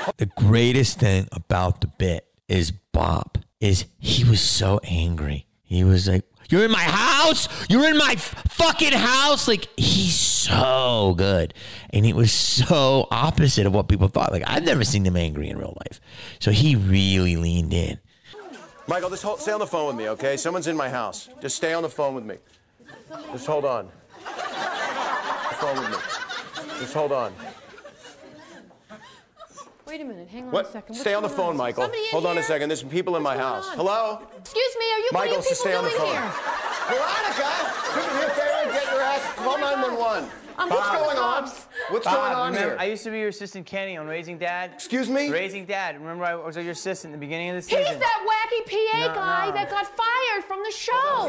Hide! 0.00 0.03
The 0.16 0.26
greatest 0.26 0.98
thing 1.00 1.28
about 1.32 1.80
the 1.80 1.86
bit 1.86 2.26
is 2.48 2.70
Bob 2.70 3.38
is 3.60 3.86
he 3.98 4.24
was 4.24 4.40
so 4.40 4.80
angry. 4.84 5.46
He 5.62 5.82
was 5.84 6.08
like, 6.08 6.24
"You're 6.50 6.64
in 6.64 6.70
my 6.70 6.82
house. 6.82 7.48
You're 7.68 7.88
in 7.88 7.96
my 7.96 8.12
f- 8.12 8.44
fucking 8.50 8.92
house." 8.92 9.48
Like 9.48 9.68
he's 9.76 10.14
so 10.14 11.14
good, 11.16 11.54
and 11.90 12.04
it 12.06 12.14
was 12.14 12.32
so 12.32 13.08
opposite 13.10 13.66
of 13.66 13.74
what 13.74 13.88
people 13.88 14.08
thought. 14.08 14.30
Like 14.32 14.44
I've 14.46 14.64
never 14.64 14.84
seen 14.84 15.04
him 15.04 15.16
angry 15.16 15.48
in 15.48 15.58
real 15.58 15.76
life, 15.86 16.00
so 16.38 16.50
he 16.50 16.76
really 16.76 17.36
leaned 17.36 17.72
in. 17.72 17.98
Michael, 18.86 19.08
just 19.08 19.22
hold, 19.22 19.40
stay 19.40 19.52
on 19.52 19.60
the 19.60 19.66
phone 19.66 19.86
with 19.86 19.96
me, 19.96 20.10
okay? 20.10 20.36
Someone's 20.36 20.66
in 20.66 20.76
my 20.76 20.90
house. 20.90 21.30
Just 21.40 21.56
stay 21.56 21.72
on 21.72 21.82
the 21.82 21.88
phone 21.88 22.14
with 22.14 22.24
me. 22.24 22.36
Just 23.32 23.46
hold 23.46 23.64
on. 23.64 23.88
The 24.22 25.54
phone 25.54 25.78
with 25.78 25.90
me. 25.90 25.96
Just 26.80 26.92
hold 26.92 27.12
on. 27.12 27.32
Wait 29.94 30.00
a 30.00 30.04
minute. 30.04 30.26
Hang 30.28 30.46
on 30.46 30.50
What? 30.50 30.66
a 30.66 30.72
second. 30.72 30.96
Stay 30.96 31.14
on 31.14 31.22
the 31.22 31.28
What's 31.28 31.36
going 31.38 31.50
phone, 31.50 31.56
Michael. 31.56 31.84
Somebody 31.84 32.02
in 32.02 32.08
Hold 32.10 32.26
on 32.26 32.36
a 32.38 32.42
second. 32.42 32.68
There's 32.68 32.80
some 32.80 32.88
people 32.88 33.14
in 33.14 33.22
my 33.22 33.36
house. 33.36 33.68
on? 33.68 33.76
Hello? 33.76 34.22
Excuse 34.38 34.76
me. 34.76 34.86
Are 34.92 34.98
you 34.98 35.08
Michael, 35.12 35.36
what 35.36 35.46
are 35.46 35.48
you 35.50 35.54
people 35.54 35.54
stay 35.54 35.74
on 35.76 35.84
the 35.84 35.90
doing 35.90 36.00
phone. 36.02 36.10
here? 36.10 36.32
Veronica, 36.90 37.50
come 37.94 38.18
here, 38.18 38.28
favor, 38.30 38.72
get 38.72 38.84
your 38.92 39.00
ass. 39.02 39.34
Call 39.36 39.58
911. 39.60 40.30
I'm 40.58 40.68
What's 40.68 40.82
calling 40.88 41.04
going 41.04 41.18
on? 41.18 41.42
What's 41.90 42.04
Bob, 42.06 42.14
going 42.16 42.32
on 42.34 42.52
remember, 42.54 42.70
here? 42.70 42.76
I 42.80 42.84
used 42.86 43.04
to 43.04 43.10
be 43.12 43.20
your 43.20 43.28
assistant 43.28 43.66
Kenny 43.66 43.96
on 43.96 44.08
Raising 44.08 44.36
Dad. 44.36 44.72
Excuse 44.74 45.08
me? 45.08 45.30
Raising 45.30 45.64
Dad. 45.64 46.00
Remember 46.00 46.24
I 46.24 46.34
was 46.34 46.56
your 46.56 46.70
assistant 46.70 47.14
in 47.14 47.20
the 47.20 47.24
beginning 47.24 47.50
of 47.50 47.54
the 47.54 47.62
season. 47.62 47.84
He's 47.86 47.96
that 47.96 48.26
wacky 48.26 48.66
PA 48.68 48.98
No, 49.06 49.14
guy 49.14 49.46
no. 49.46 49.52
that 49.52 49.70
got 49.70 49.86
fired 49.96 50.42
from 50.42 50.60
the 50.64 50.72
show. 50.72 51.28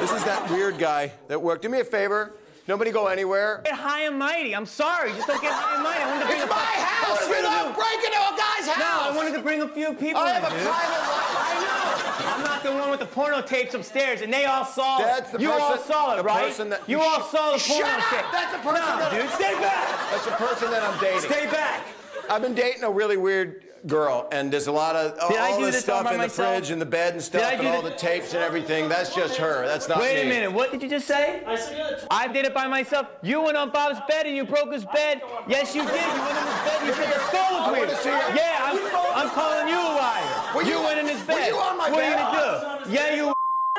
This 0.00 0.12
is 0.12 0.22
that 0.24 0.48
weird 0.52 0.78
guy 0.78 1.10
that 1.26 1.42
worked. 1.42 1.62
Do 1.62 1.68
me 1.68 1.80
a 1.80 1.84
favor. 1.84 2.34
Nobody 2.68 2.90
go 2.90 3.06
anywhere. 3.06 3.62
Get 3.64 3.72
high 3.74 4.02
and 4.02 4.18
mighty. 4.18 4.54
I'm 4.54 4.66
sorry. 4.66 5.12
Just 5.14 5.26
don't 5.26 5.40
get 5.40 5.52
high 5.54 5.74
and 5.76 5.82
mighty. 5.82 6.02
I 6.04 6.06
wanted 6.12 6.20
to 6.20 6.26
bring 6.28 6.40
It's 6.42 6.44
a 6.44 6.52
my 6.52 6.76
house. 6.84 7.24
You 7.24 7.40
don't 7.40 7.72
break 7.72 8.00
into 8.04 8.20
a 8.20 8.34
guy's 8.36 8.68
house! 8.68 8.76
No, 8.76 9.08
I 9.08 9.16
wanted 9.16 9.32
to 9.32 9.42
bring 9.42 9.62
a 9.62 9.68
few 9.68 9.94
people 9.94 10.20
I 10.20 10.36
in, 10.36 10.42
have 10.42 10.52
a 10.52 10.54
dude. 10.54 10.68
private 10.68 11.02
life. 11.08 11.32
I 11.48 11.54
know. 11.64 12.28
I'm 12.36 12.44
not 12.44 12.62
the 12.62 12.72
one 12.72 12.90
with 12.90 13.00
the 13.00 13.06
porno 13.06 13.40
tapes 13.40 13.72
upstairs, 13.72 14.20
and 14.20 14.30
they 14.30 14.44
all 14.44 14.66
saw 14.66 14.98
That's 14.98 15.08
it. 15.08 15.12
That's 15.16 15.30
the 15.32 15.40
you 15.40 15.50
all 15.50 15.78
saw 15.78 16.18
it, 16.18 16.22
right? 16.22 16.54
that- 16.58 16.82
you 16.86 16.98
you 16.98 17.02
all 17.02 17.22
saw 17.22 17.52
the 17.52 17.58
Shut 17.58 17.80
porno 17.80 17.96
up! 17.96 18.04
tape. 18.12 18.26
That's 18.36 18.52
the 18.52 18.58
person 18.60 18.84
No, 18.84 18.98
that- 19.00 19.12
dude, 19.16 19.30
stay 19.32 19.54
back. 19.64 19.88
That's 20.12 20.24
the 20.26 20.32
person 20.32 20.70
that 20.70 20.82
I'm 20.82 21.00
dating. 21.00 21.20
Stay 21.24 21.46
back. 21.46 21.86
I've 22.28 22.42
been 22.42 22.54
dating 22.54 22.84
a 22.84 22.90
really 22.90 23.16
weird 23.16 23.62
girl, 23.86 24.28
and 24.32 24.52
there's 24.52 24.66
a 24.66 24.72
lot 24.72 24.96
of 24.96 25.18
all, 25.20 25.36
all 25.38 25.60
this 25.60 25.74
this 25.76 25.82
stuff 25.84 26.04
by 26.04 26.12
in 26.12 26.18
the 26.18 26.24
myself? 26.24 26.54
fridge 26.56 26.70
and 26.70 26.80
the 26.80 26.86
bed 26.86 27.14
and 27.14 27.22
stuff, 27.22 27.42
and 27.52 27.66
all 27.68 27.82
thi- 27.82 27.88
the 27.90 27.94
tapes 27.96 28.34
and 28.34 28.42
everything. 28.42 28.88
That's 28.88 29.14
just 29.14 29.36
her. 29.36 29.66
That's 29.66 29.88
not 29.88 29.98
Wait 30.00 30.16
me. 30.16 30.22
a 30.22 30.24
minute. 30.28 30.52
What 30.52 30.72
did 30.72 30.82
you 30.82 30.88
just 30.88 31.06
say? 31.06 31.42
I 31.46 31.56
said 31.56 32.06
I 32.10 32.28
did 32.28 32.44
it 32.44 32.54
by 32.54 32.66
myself. 32.66 33.06
You 33.22 33.40
went 33.40 33.56
on 33.56 33.70
Bob's 33.70 34.00
bed 34.08 34.26
and 34.26 34.36
you 34.36 34.44
broke 34.44 34.72
his 34.72 34.84
bed. 34.84 35.22
Yes, 35.46 35.74
you 35.74 35.82
did. 35.84 35.92
You 35.92 35.98
went 36.20 36.38
in 36.38 36.46
his 36.46 36.60
bed. 36.64 36.86
You 36.86 36.92
said 36.94 37.14
the 37.14 37.20
skull 37.26 37.54
I 37.54 37.70
was 37.70 37.78
weird. 38.04 38.36
Yeah, 38.36 38.58
I'm, 38.62 39.26
I'm 39.26 39.30
calling 39.30 39.68
you 39.68 39.78
a 39.78 39.94
liar. 39.96 40.54
Were 40.56 40.62
you, 40.62 40.78
you- 40.78 40.82
went 40.84 40.98
in 41.00 41.06
his 41.06 41.20
were 41.20 41.26
bed. 41.26 41.48
you 41.48 41.56
on 41.56 41.76
my 41.78 41.90
what 41.90 41.98
bed? 42.00 42.18
are 42.18 42.32
you 42.32 42.38
gonna 42.38 42.84
do? 42.86 42.92
Yeah, 42.92 43.14
you. 43.14 43.32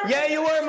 Yeah, 0.08 0.28
you 0.28 0.42
were. 0.42 0.68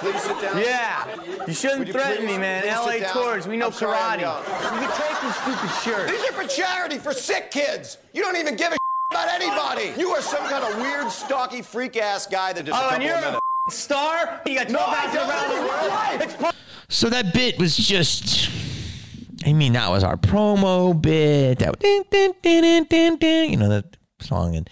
Please 0.00 0.22
sit 0.22 0.40
down. 0.40 0.58
Yeah. 0.58 1.06
You 1.46 1.54
shouldn't 1.54 1.86
you 1.86 1.92
threaten 1.92 2.26
me, 2.26 2.38
man. 2.38 2.66
LA 2.66 3.06
tours. 3.12 3.46
We 3.46 3.56
know 3.56 3.66
I'm 3.66 3.72
sorry, 3.72 3.96
karate. 3.96 4.20
You 4.20 4.86
can 4.86 4.96
take 4.96 5.22
your 5.22 5.32
stupid 5.32 5.70
shirt. 5.82 6.08
These 6.08 6.30
are 6.30 6.32
for 6.32 6.48
charity 6.48 6.98
for 6.98 7.12
sick 7.12 7.50
kids. 7.50 7.98
You 8.12 8.22
don't 8.22 8.36
even 8.36 8.56
give 8.56 8.72
a 8.72 8.76
about 9.10 9.28
anybody. 9.28 9.92
You 10.00 10.08
are 10.10 10.20
some 10.22 10.48
kind 10.48 10.64
of 10.64 10.76
weird, 10.80 11.10
stocky, 11.10 11.62
freak 11.62 11.96
ass 11.96 12.26
guy 12.26 12.52
that 12.52 12.64
just 12.64 12.76
Oh, 12.76 12.88
couple 12.88 12.94
and 12.94 13.02
you're 13.04 13.16
of 13.16 13.40
a 13.68 13.70
star? 13.70 14.40
You 14.46 14.56
got 14.56 14.68
12 14.68 14.72
No, 14.72 14.80
I 14.80 15.14
don't. 15.14 15.30
around 15.30 15.48
the 15.54 16.38
world. 16.40 16.50
It's 16.50 16.56
So 16.88 17.08
that 17.10 17.32
bit 17.32 17.58
was 17.58 17.76
just. 17.76 18.50
I 19.46 19.52
mean, 19.52 19.74
that 19.74 19.90
was 19.90 20.02
our 20.02 20.16
promo 20.16 21.00
bit. 21.00 21.58
That 21.58 21.78
ding, 21.78 22.04
ding, 22.10 22.32
ding, 22.42 22.62
ding, 22.62 22.84
ding, 22.84 23.16
ding, 23.16 23.50
you 23.50 23.56
know 23.58 23.68
that 23.68 23.96
song, 24.20 24.56
and 24.56 24.68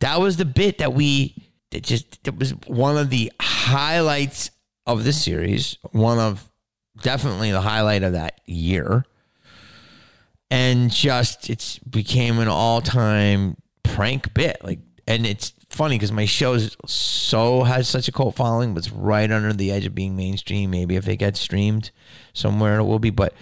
that 0.00 0.20
was 0.20 0.36
the 0.36 0.44
bit 0.44 0.78
that 0.78 0.94
we. 0.94 1.34
It 1.74 1.82
just 1.82 2.26
it 2.26 2.38
was 2.38 2.52
one 2.66 2.96
of 2.96 3.10
the 3.10 3.32
highlights 3.40 4.50
of 4.86 5.04
the 5.04 5.12
series. 5.12 5.78
One 5.92 6.18
of 6.18 6.48
definitely 7.02 7.50
the 7.50 7.60
highlight 7.60 8.02
of 8.02 8.12
that 8.12 8.40
year, 8.46 9.04
and 10.50 10.90
just 10.90 11.50
it's 11.50 11.78
became 11.80 12.38
an 12.38 12.48
all 12.48 12.80
time 12.80 13.56
prank 13.82 14.32
bit. 14.34 14.58
Like, 14.62 14.80
and 15.06 15.26
it's 15.26 15.52
funny 15.68 15.96
because 15.96 16.12
my 16.12 16.24
show's 16.24 16.76
so 16.86 17.64
has 17.64 17.88
such 17.88 18.08
a 18.08 18.12
cult 18.12 18.36
following, 18.36 18.74
but 18.74 18.78
it's 18.78 18.92
right 18.92 19.30
under 19.30 19.52
the 19.52 19.72
edge 19.72 19.84
of 19.86 19.94
being 19.94 20.16
mainstream. 20.16 20.70
Maybe 20.70 20.96
if 20.96 21.08
it 21.08 21.16
gets 21.16 21.40
streamed 21.40 21.90
somewhere, 22.32 22.78
it 22.78 22.84
will 22.84 22.98
be. 22.98 23.10
But 23.10 23.34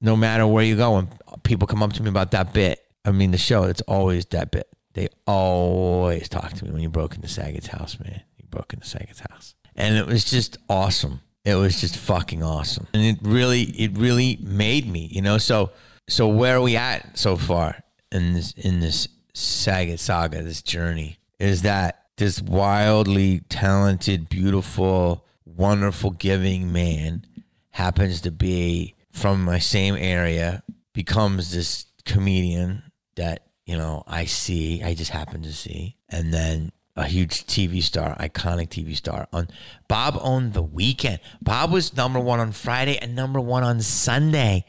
no 0.00 0.16
matter 0.16 0.46
where 0.46 0.64
you 0.64 0.76
go, 0.76 0.94
when 0.96 1.08
people 1.42 1.68
come 1.68 1.82
up 1.82 1.92
to 1.94 2.02
me 2.02 2.08
about 2.08 2.30
that 2.30 2.52
bit, 2.52 2.80
I 3.04 3.12
mean 3.12 3.30
the 3.30 3.38
show, 3.38 3.64
it's 3.64 3.82
always 3.82 4.24
that 4.26 4.50
bit. 4.50 4.68
They 4.94 5.08
always 5.26 6.28
talk 6.28 6.52
to 6.54 6.64
me 6.64 6.70
when 6.70 6.82
you 6.82 6.88
broke 6.88 7.14
into 7.14 7.28
Saget's 7.28 7.68
house, 7.68 7.98
man. 8.00 8.22
You 8.36 8.44
broke 8.50 8.72
into 8.72 8.86
Saget's 8.86 9.20
house, 9.20 9.54
and 9.76 9.96
it 9.96 10.06
was 10.06 10.24
just 10.24 10.58
awesome. 10.68 11.20
It 11.44 11.54
was 11.54 11.80
just 11.80 11.96
fucking 11.96 12.42
awesome, 12.42 12.86
and 12.92 13.02
it 13.02 13.18
really, 13.22 13.62
it 13.62 13.96
really 13.96 14.38
made 14.42 14.86
me, 14.86 15.08
you 15.12 15.22
know. 15.22 15.38
So, 15.38 15.70
so 16.08 16.28
where 16.28 16.56
are 16.56 16.60
we 16.60 16.76
at 16.76 17.16
so 17.16 17.36
far 17.36 17.82
in 18.12 18.34
this 18.34 18.52
in 18.52 18.80
this 18.80 19.08
Saget 19.32 20.00
saga, 20.00 20.42
this 20.42 20.62
journey? 20.62 21.18
Is 21.38 21.62
that 21.62 22.04
this 22.16 22.42
wildly 22.42 23.40
talented, 23.48 24.28
beautiful, 24.28 25.24
wonderful, 25.46 26.10
giving 26.10 26.72
man 26.72 27.24
happens 27.70 28.20
to 28.20 28.30
be 28.30 28.94
from 29.10 29.42
my 29.42 29.58
same 29.58 29.96
area, 29.96 30.62
becomes 30.92 31.52
this 31.52 31.86
comedian 32.04 32.82
that, 33.16 33.46
you 33.70 33.76
know, 33.76 34.02
I 34.04 34.24
see, 34.24 34.82
I 34.82 34.94
just 34.94 35.12
happen 35.12 35.42
to 35.42 35.52
see, 35.52 35.94
and 36.08 36.34
then 36.34 36.72
a 36.96 37.04
huge 37.04 37.46
TV 37.46 37.80
star, 37.80 38.16
iconic 38.16 38.68
TV 38.68 38.96
star. 38.96 39.28
On 39.32 39.46
Bob 39.86 40.18
owned 40.20 40.54
the 40.54 40.62
weekend. 40.62 41.20
Bob 41.40 41.70
was 41.70 41.96
number 41.96 42.18
one 42.18 42.40
on 42.40 42.50
Friday 42.50 42.98
and 42.98 43.14
number 43.14 43.38
one 43.38 43.62
on 43.62 43.80
Sunday. 43.80 44.64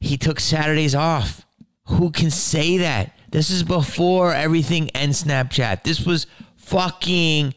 He 0.00 0.16
took 0.16 0.40
Saturdays 0.40 0.94
off. 0.94 1.44
Who 1.88 2.10
can 2.10 2.30
say 2.30 2.78
that? 2.78 3.12
This 3.30 3.50
is 3.50 3.62
before 3.62 4.32
everything 4.32 4.88
and 4.94 5.12
Snapchat. 5.12 5.82
This 5.82 6.06
was 6.06 6.26
fucking 6.56 7.52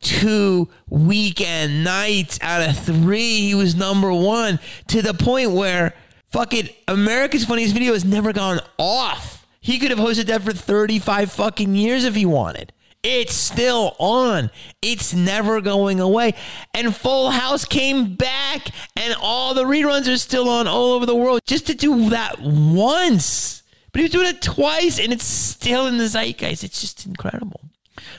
two 0.00 0.68
weekend 0.88 1.82
nights 1.82 2.38
out 2.40 2.62
of 2.62 2.78
three. 2.78 3.40
He 3.40 3.56
was 3.56 3.74
number 3.74 4.12
one 4.12 4.60
to 4.86 5.02
the 5.02 5.12
point 5.12 5.50
where 5.50 5.92
fucking 6.28 6.68
America's 6.86 7.44
Funniest 7.44 7.74
Video 7.74 7.94
has 7.94 8.04
never 8.04 8.32
gone 8.32 8.60
off. 8.78 9.35
He 9.66 9.80
could 9.80 9.90
have 9.90 9.98
hosted 9.98 10.26
that 10.26 10.42
for 10.42 10.52
35 10.52 11.32
fucking 11.32 11.74
years 11.74 12.04
if 12.04 12.14
he 12.14 12.24
wanted. 12.24 12.72
It's 13.02 13.34
still 13.34 13.96
on. 13.98 14.52
It's 14.80 15.12
never 15.12 15.60
going 15.60 15.98
away. 15.98 16.34
And 16.72 16.94
Full 16.94 17.32
House 17.32 17.64
came 17.64 18.14
back, 18.14 18.68
and 18.94 19.16
all 19.20 19.54
the 19.54 19.64
reruns 19.64 20.06
are 20.06 20.18
still 20.18 20.48
on 20.48 20.68
all 20.68 20.92
over 20.92 21.04
the 21.04 21.16
world. 21.16 21.40
Just 21.48 21.66
to 21.66 21.74
do 21.74 22.10
that 22.10 22.40
once. 22.40 23.64
But 23.90 23.98
he 23.98 24.02
was 24.04 24.12
doing 24.12 24.28
it 24.28 24.40
twice, 24.40 25.00
and 25.00 25.12
it's 25.12 25.26
still 25.26 25.88
in 25.88 25.98
the 25.98 26.06
zeitgeist. 26.06 26.62
It's 26.62 26.80
just 26.80 27.04
incredible. 27.04 27.62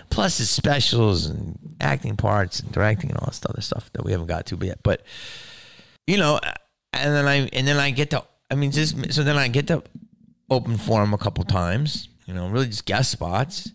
Plus 0.10 0.40
his 0.40 0.50
specials 0.50 1.28
and 1.28 1.78
acting 1.80 2.18
parts 2.18 2.60
and 2.60 2.74
directing 2.74 3.10
and 3.10 3.20
all 3.20 3.28
this 3.28 3.42
other 3.50 3.62
stuff 3.62 3.90
that 3.94 4.04
we 4.04 4.12
haven't 4.12 4.28
got 4.28 4.48
to 4.48 4.58
yet. 4.62 4.80
But 4.84 5.02
you 6.08 6.18
know, 6.18 6.42
and 6.92 7.16
then 7.16 7.26
I 7.26 7.48
and 7.54 7.66
then 7.66 7.78
I 7.78 7.92
get 7.92 8.10
to 8.10 8.26
I 8.52 8.56
mean 8.56 8.72
just 8.72 9.14
so 9.14 9.24
then 9.24 9.38
I 9.38 9.48
get 9.48 9.68
to 9.68 9.82
open 10.50 10.78
for 10.78 11.04
him 11.04 11.14
a 11.14 11.18
couple 11.18 11.44
times. 11.44 12.10
You 12.26 12.34
know, 12.34 12.50
really 12.50 12.68
just 12.68 12.86
guest 12.86 13.12
spots, 13.12 13.72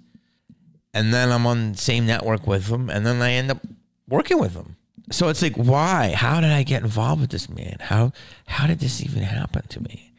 and 0.92 1.12
then 1.12 1.30
I'm 1.30 1.46
on 1.46 1.72
the 1.72 1.78
same 1.78 2.06
network 2.06 2.46
with 2.46 2.68
him, 2.68 2.90
and 2.90 3.06
then 3.06 3.22
I 3.22 3.32
end 3.32 3.50
up 3.50 3.62
working 4.08 4.38
with 4.38 4.54
him. 4.54 4.76
So 5.10 5.28
it's 5.28 5.42
like, 5.42 5.56
why? 5.56 6.12
How 6.14 6.40
did 6.40 6.50
I 6.50 6.62
get 6.62 6.82
involved 6.82 7.20
with 7.20 7.30
this 7.30 7.48
man? 7.48 7.76
How 7.80 8.12
how 8.46 8.66
did 8.66 8.80
this 8.80 9.02
even 9.02 9.22
happen 9.22 9.66
to 9.68 9.82
me? 9.82 10.12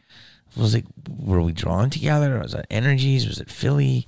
It 0.56 0.60
was 0.60 0.74
like, 0.74 0.84
were 1.08 1.42
we 1.42 1.52
drawn 1.52 1.90
together? 1.90 2.38
Was 2.38 2.54
it 2.54 2.66
energies? 2.70 3.26
Was 3.26 3.40
it 3.40 3.50
Philly? 3.50 4.06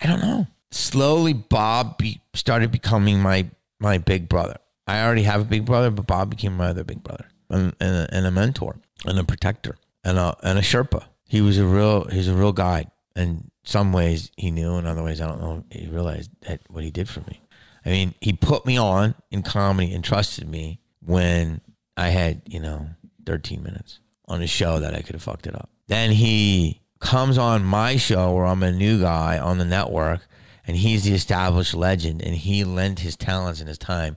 I 0.00 0.06
don't 0.06 0.20
know. 0.20 0.46
Slowly, 0.70 1.32
Bob 1.32 1.96
be, 1.96 2.20
started 2.34 2.70
becoming 2.70 3.20
my 3.20 3.46
my 3.80 3.98
big 3.98 4.28
brother. 4.28 4.58
I 4.86 5.02
already 5.02 5.22
have 5.22 5.42
a 5.42 5.44
big 5.44 5.64
brother, 5.64 5.90
but 5.90 6.06
Bob 6.06 6.30
became 6.30 6.56
my 6.56 6.68
other 6.68 6.84
big 6.84 7.02
brother 7.02 7.26
and, 7.50 7.74
and, 7.78 7.96
a, 7.96 8.08
and 8.14 8.26
a 8.26 8.30
mentor 8.30 8.76
and 9.04 9.18
a 9.18 9.24
protector 9.24 9.76
and 10.04 10.18
a 10.18 10.36
and 10.42 10.58
a 10.58 10.62
Sherpa. 10.62 11.04
He 11.28 11.40
was 11.40 11.58
a 11.58 11.66
real 11.66 12.04
he's 12.04 12.28
a 12.28 12.34
real 12.34 12.52
guide. 12.52 12.90
And 13.14 13.50
some 13.64 13.92
ways 13.92 14.30
he 14.36 14.50
knew, 14.50 14.76
and 14.76 14.86
other 14.86 15.02
ways 15.02 15.20
I 15.20 15.26
don't 15.26 15.40
know. 15.40 15.64
He 15.70 15.86
realized 15.86 16.30
that 16.42 16.60
what 16.68 16.84
he 16.84 16.90
did 16.90 17.08
for 17.08 17.20
me. 17.20 17.42
I 17.84 17.90
mean, 17.90 18.14
he 18.20 18.32
put 18.32 18.66
me 18.66 18.76
on 18.76 19.14
in 19.30 19.42
comedy 19.42 19.92
and 19.92 20.02
trusted 20.02 20.48
me 20.48 20.80
when 21.04 21.60
I 21.96 22.08
had 22.08 22.42
you 22.46 22.60
know 22.60 22.88
13 23.26 23.62
minutes 23.62 24.00
on 24.26 24.42
a 24.42 24.46
show 24.46 24.80
that 24.80 24.94
I 24.94 25.02
could 25.02 25.14
have 25.14 25.22
fucked 25.22 25.46
it 25.46 25.54
up. 25.54 25.70
Then 25.86 26.12
he 26.12 26.80
comes 27.00 27.38
on 27.38 27.64
my 27.64 27.96
show 27.96 28.32
where 28.32 28.46
I'm 28.46 28.62
a 28.62 28.72
new 28.72 29.00
guy 29.00 29.38
on 29.38 29.58
the 29.58 29.64
network 29.64 30.26
and 30.66 30.76
he's 30.76 31.04
the 31.04 31.14
established 31.14 31.74
legend 31.74 32.22
and 32.22 32.34
he 32.34 32.64
lent 32.64 33.00
his 33.00 33.16
talents 33.16 33.60
and 33.60 33.68
his 33.68 33.78
time 33.78 34.16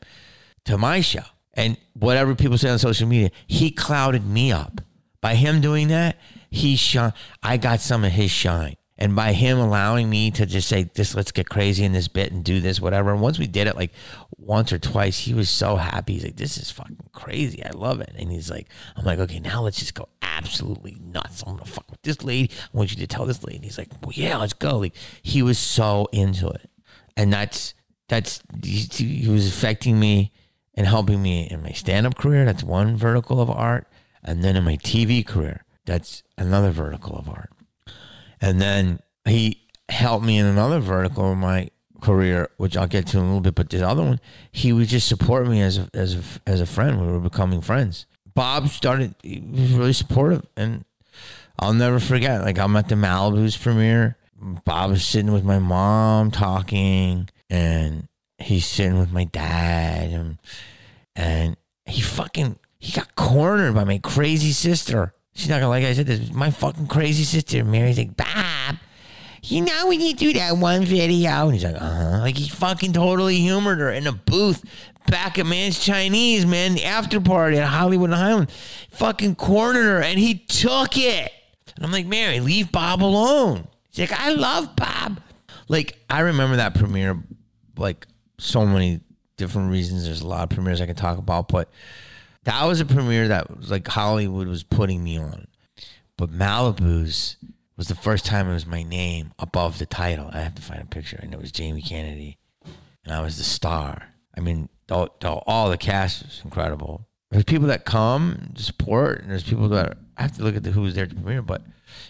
to 0.65 0.77
my 0.77 1.01
show. 1.01 1.23
And 1.53 1.77
whatever 1.93 2.35
people 2.35 2.57
say 2.57 2.69
on 2.69 2.79
social 2.79 3.07
media, 3.07 3.31
he 3.47 3.71
clouded 3.71 4.25
me 4.25 4.51
up. 4.51 4.81
By 5.21 5.35
him 5.35 5.61
doing 5.61 5.89
that, 5.89 6.17
he 6.51 6.75
shone. 6.75 7.13
I 7.41 7.57
got 7.57 7.79
some 7.79 8.03
of 8.03 8.11
his 8.11 8.29
shine. 8.29 8.75
And 8.97 9.15
by 9.15 9.33
him 9.33 9.57
allowing 9.57 10.11
me 10.11 10.29
to 10.29 10.45
just 10.45 10.67
say, 10.67 10.83
this, 10.83 11.15
let's 11.15 11.31
get 11.31 11.49
crazy 11.49 11.83
in 11.83 11.91
this 11.91 12.07
bit 12.07 12.31
and 12.31 12.43
do 12.43 12.59
this, 12.59 12.79
whatever. 12.79 13.11
And 13.11 13.19
once 13.19 13.39
we 13.39 13.47
did 13.47 13.65
it 13.65 13.75
like 13.75 13.91
once 14.37 14.71
or 14.71 14.77
twice, 14.77 15.17
he 15.17 15.33
was 15.33 15.49
so 15.49 15.77
happy. 15.77 16.13
He's 16.13 16.23
like, 16.23 16.35
this 16.35 16.55
is 16.55 16.69
fucking 16.69 16.97
crazy. 17.11 17.65
I 17.65 17.71
love 17.71 17.99
it. 18.01 18.13
And 18.15 18.31
he's 18.31 18.51
like, 18.51 18.67
I'm 18.95 19.03
like, 19.03 19.17
okay, 19.17 19.39
now 19.39 19.63
let's 19.63 19.79
just 19.79 19.95
go 19.95 20.07
absolutely 20.21 20.97
nuts. 21.01 21.41
I'm 21.41 21.53
gonna 21.53 21.65
fuck 21.65 21.89
with 21.89 22.01
this 22.03 22.23
lady. 22.23 22.51
I 22.71 22.77
want 22.77 22.91
you 22.91 22.97
to 22.97 23.07
tell 23.07 23.25
this 23.25 23.43
lady. 23.43 23.55
And 23.55 23.65
he's 23.65 23.79
like, 23.79 23.89
well, 24.03 24.11
yeah, 24.13 24.37
let's 24.37 24.53
go. 24.53 24.77
Like 24.77 24.93
he 25.23 25.41
was 25.41 25.57
so 25.57 26.07
into 26.11 26.47
it. 26.49 26.69
And 27.17 27.33
that's 27.33 27.73
that's 28.07 28.43
he, 28.63 28.81
he 28.81 29.27
was 29.29 29.47
affecting 29.47 29.99
me 29.99 30.31
and 30.75 30.85
helping 30.85 31.23
me 31.23 31.47
in 31.49 31.63
my 31.63 31.71
stand-up 31.71 32.17
career. 32.17 32.45
That's 32.45 32.63
one 32.63 32.97
vertical 32.97 33.41
of 33.41 33.49
art. 33.49 33.87
And 34.23 34.43
then 34.43 34.55
in 34.55 34.63
my 34.63 34.77
TV 34.77 35.25
career, 35.25 35.65
that's 35.85 36.23
another 36.37 36.71
vertical 36.71 37.17
of 37.17 37.29
art. 37.29 37.51
And 38.39 38.61
then 38.61 38.99
he 39.25 39.67
helped 39.89 40.25
me 40.25 40.37
in 40.37 40.45
another 40.45 40.79
vertical 40.79 41.31
of 41.31 41.37
my 41.37 41.69
career, 42.01 42.49
which 42.57 42.75
I'll 42.75 42.87
get 42.87 43.07
to 43.07 43.17
in 43.17 43.23
a 43.23 43.27
little 43.27 43.41
bit. 43.41 43.55
But 43.55 43.69
the 43.69 43.87
other 43.87 44.03
one, 44.03 44.19
he 44.51 44.73
would 44.73 44.87
just 44.87 45.07
support 45.07 45.47
me 45.47 45.61
as 45.61 45.77
a, 45.77 45.89
as 45.93 46.15
a, 46.15 46.21
as 46.47 46.61
a 46.61 46.65
friend. 46.65 46.99
We 46.99 47.11
were 47.11 47.19
becoming 47.19 47.61
friends. 47.61 48.05
Bob 48.33 48.69
started, 48.69 49.15
he 49.21 49.39
was 49.39 49.73
really 49.73 49.93
supportive. 49.93 50.45
And 50.57 50.85
I'll 51.59 51.73
never 51.73 51.99
forget, 51.99 52.41
like, 52.41 52.57
I'm 52.57 52.75
at 52.75 52.89
the 52.89 52.95
Malibu's 52.95 53.57
premiere. 53.57 54.17
Bob 54.65 54.89
was 54.89 55.05
sitting 55.05 55.31
with 55.31 55.43
my 55.43 55.59
mom 55.59 56.31
talking, 56.31 57.29
and 57.49 58.07
he's 58.39 58.65
sitting 58.65 58.97
with 58.97 59.11
my 59.11 59.25
dad. 59.25 60.09
And, 60.09 60.37
and 61.15 61.57
he 61.85 62.01
fucking, 62.01 62.57
he 62.79 62.93
got 62.93 63.15
cornered 63.15 63.75
by 63.75 63.83
my 63.83 63.99
crazy 63.99 64.51
sister. 64.51 65.13
She's 65.33 65.49
not 65.49 65.55
gonna 65.55 65.69
like 65.69 65.83
I 65.83 65.93
said 65.93 66.07
this. 66.07 66.31
My 66.31 66.51
fucking 66.51 66.87
crazy 66.87 67.23
sister, 67.23 67.63
Mary's 67.63 67.97
like, 67.97 68.15
Bob, 68.17 68.77
you 69.43 69.61
know 69.61 69.87
when 69.87 70.01
you 70.01 70.13
do 70.13 70.33
that 70.33 70.57
one 70.57 70.83
video. 70.83 71.45
And 71.45 71.53
he's 71.53 71.63
like, 71.63 71.75
uh 71.75 71.79
huh. 71.79 72.19
Like 72.19 72.37
he 72.37 72.49
fucking 72.49 72.93
totally 72.93 73.37
humored 73.37 73.79
her 73.79 73.91
in 73.91 74.07
a 74.07 74.11
booth 74.11 74.63
back 75.07 75.39
at 75.39 75.45
Mann's 75.45 75.79
Chinese, 75.79 76.45
man, 76.45 76.75
the 76.75 76.85
after 76.85 77.19
party 77.19 77.57
at 77.57 77.67
Hollywood 77.67 78.09
and 78.09 78.19
Highland. 78.19 78.51
Fucking 78.91 79.35
cornered 79.35 79.83
her 79.83 80.01
and 80.01 80.19
he 80.19 80.35
took 80.35 80.97
it. 80.97 81.31
And 81.75 81.85
I'm 81.85 81.91
like, 81.91 82.05
Mary, 82.05 82.39
leave 82.39 82.71
Bob 82.71 83.03
alone. 83.03 83.67
She's 83.91 84.09
like, 84.09 84.19
I 84.19 84.31
love 84.31 84.75
Bob. 84.75 85.21
Like, 85.67 85.97
I 86.09 86.19
remember 86.19 86.57
that 86.57 86.75
premiere, 86.75 87.23
like, 87.77 88.05
so 88.37 88.65
many 88.65 88.99
different 89.37 89.71
reasons. 89.71 90.05
There's 90.05 90.21
a 90.21 90.27
lot 90.27 90.43
of 90.43 90.49
premieres 90.49 90.81
I 90.81 90.85
can 90.85 90.95
talk 90.95 91.17
about, 91.17 91.47
but 91.47 91.69
that 92.43 92.65
was 92.65 92.79
a 92.79 92.85
premiere 92.85 93.27
that 93.27 93.55
was 93.55 93.71
like 93.71 93.87
Hollywood 93.87 94.47
was 94.47 94.63
putting 94.63 95.03
me 95.03 95.17
on. 95.17 95.47
But 96.17 96.31
Malibu's 96.31 97.37
was 97.77 97.87
the 97.87 97.95
first 97.95 98.25
time 98.25 98.49
it 98.49 98.53
was 98.53 98.65
my 98.65 98.83
name 98.83 99.33
above 99.39 99.79
the 99.79 99.85
title. 99.85 100.29
I 100.31 100.39
have 100.39 100.55
to 100.55 100.61
find 100.61 100.81
a 100.81 100.85
picture, 100.85 101.19
and 101.21 101.33
it 101.33 101.39
was 101.39 101.51
Jamie 101.51 101.81
Kennedy, 101.81 102.37
and 103.03 103.13
I 103.13 103.21
was 103.21 103.37
the 103.37 103.43
star. 103.43 104.03
I 104.37 104.41
mean, 104.41 104.69
the, 104.87 105.07
all 105.47 105.69
the 105.69 105.77
cast 105.77 106.23
was 106.23 106.41
incredible. 106.43 107.07
There's 107.31 107.43
people 107.43 107.67
that 107.67 107.85
come 107.85 108.51
to 108.55 108.61
support, 108.61 109.21
and 109.21 109.31
there's 109.31 109.43
people 109.43 109.69
that 109.69 109.97
I 110.17 110.21
have 110.21 110.35
to 110.37 110.43
look 110.43 110.55
at 110.55 110.63
the, 110.63 110.71
who 110.71 110.81
was 110.81 110.95
there 110.95 111.07
to 111.07 111.15
premiere. 111.15 111.41
But 111.41 111.63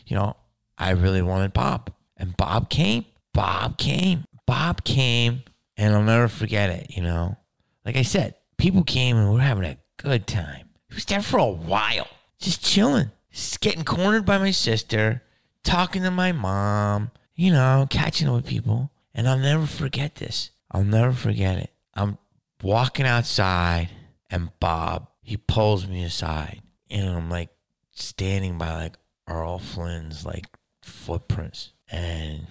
you 0.07 0.15
know, 0.15 0.35
I 0.77 0.91
really 0.91 1.21
wanted 1.21 1.53
Bob, 1.53 1.93
and 2.17 2.35
Bob 2.35 2.69
came. 2.69 3.05
Bob 3.33 3.77
came. 3.77 4.25
Bob 4.45 4.83
came, 4.83 5.43
and 5.77 5.93
I'll 5.93 6.03
never 6.03 6.27
forget 6.27 6.69
it. 6.69 6.87
You 6.89 7.03
know, 7.03 7.37
like 7.85 7.95
I 7.95 8.01
said, 8.01 8.35
people 8.57 8.83
came 8.83 9.15
and 9.15 9.29
we 9.29 9.35
we're 9.35 9.41
having 9.41 9.63
a 9.63 9.77
good 10.01 10.27
time. 10.27 10.69
He 10.89 10.95
was 10.95 11.05
there 11.05 11.21
for 11.21 11.37
a 11.37 11.45
while, 11.45 12.07
just 12.39 12.63
chilling, 12.63 13.11
just 13.31 13.61
getting 13.61 13.83
cornered 13.83 14.25
by 14.25 14.37
my 14.37 14.51
sister, 14.51 15.23
talking 15.63 16.03
to 16.03 16.11
my 16.11 16.31
mom, 16.31 17.11
you 17.35 17.51
know, 17.51 17.87
catching 17.89 18.27
up 18.27 18.35
with 18.35 18.47
people. 18.47 18.91
And 19.13 19.27
I'll 19.27 19.37
never 19.37 19.65
forget 19.65 20.15
this. 20.15 20.51
I'll 20.71 20.83
never 20.83 21.11
forget 21.11 21.57
it. 21.57 21.71
I'm 21.93 22.17
walking 22.63 23.05
outside, 23.05 23.89
and 24.29 24.49
Bob, 24.59 25.09
he 25.21 25.37
pulls 25.37 25.87
me 25.87 26.03
aside, 26.03 26.61
and 26.89 27.09
I'm 27.09 27.29
like 27.29 27.49
standing 27.91 28.57
by 28.57 28.73
like 28.73 28.97
Errol 29.29 29.59
Flynn's 29.59 30.25
like 30.25 30.45
footprints. 30.81 31.73
And 31.89 32.47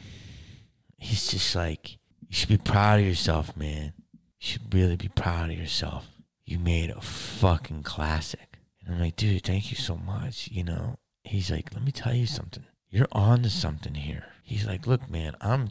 he's 0.99 1.31
just 1.31 1.57
like, 1.57 1.93
You 2.29 2.37
should 2.37 2.51
be 2.51 2.59
proud 2.59 3.01
of 3.01 3.07
yourself, 3.07 3.57
man. 3.57 3.95
You 4.13 4.21
should 4.39 4.75
really 4.75 4.97
be 4.97 5.09
proud 5.09 5.51
of 5.51 5.57
yourself 5.57 6.07
you 6.51 6.59
made 6.59 6.91
a 6.91 7.01
fucking 7.01 7.85
classic. 7.85 8.59
And 8.85 8.95
I'm 8.95 9.01
like, 9.01 9.17
dude, 9.17 9.45
thank 9.45 9.71
you 9.71 9.77
so 9.77 9.97
much. 9.97 10.49
You 10.51 10.65
know, 10.65 10.99
he's 11.23 11.51
like, 11.51 11.73
let 11.73 11.85
me 11.85 11.93
tell 11.93 12.15
you 12.15 12.27
something. 12.27 12.65
You're 12.91 13.09
on 13.13 13.43
to 13.45 13.51
something 13.51 13.95
here. 13.95 14.25
He's 14.43 14.67
like, 14.67 14.87
look, 14.87 15.09
man, 15.09 15.37
I'm, 15.41 15.71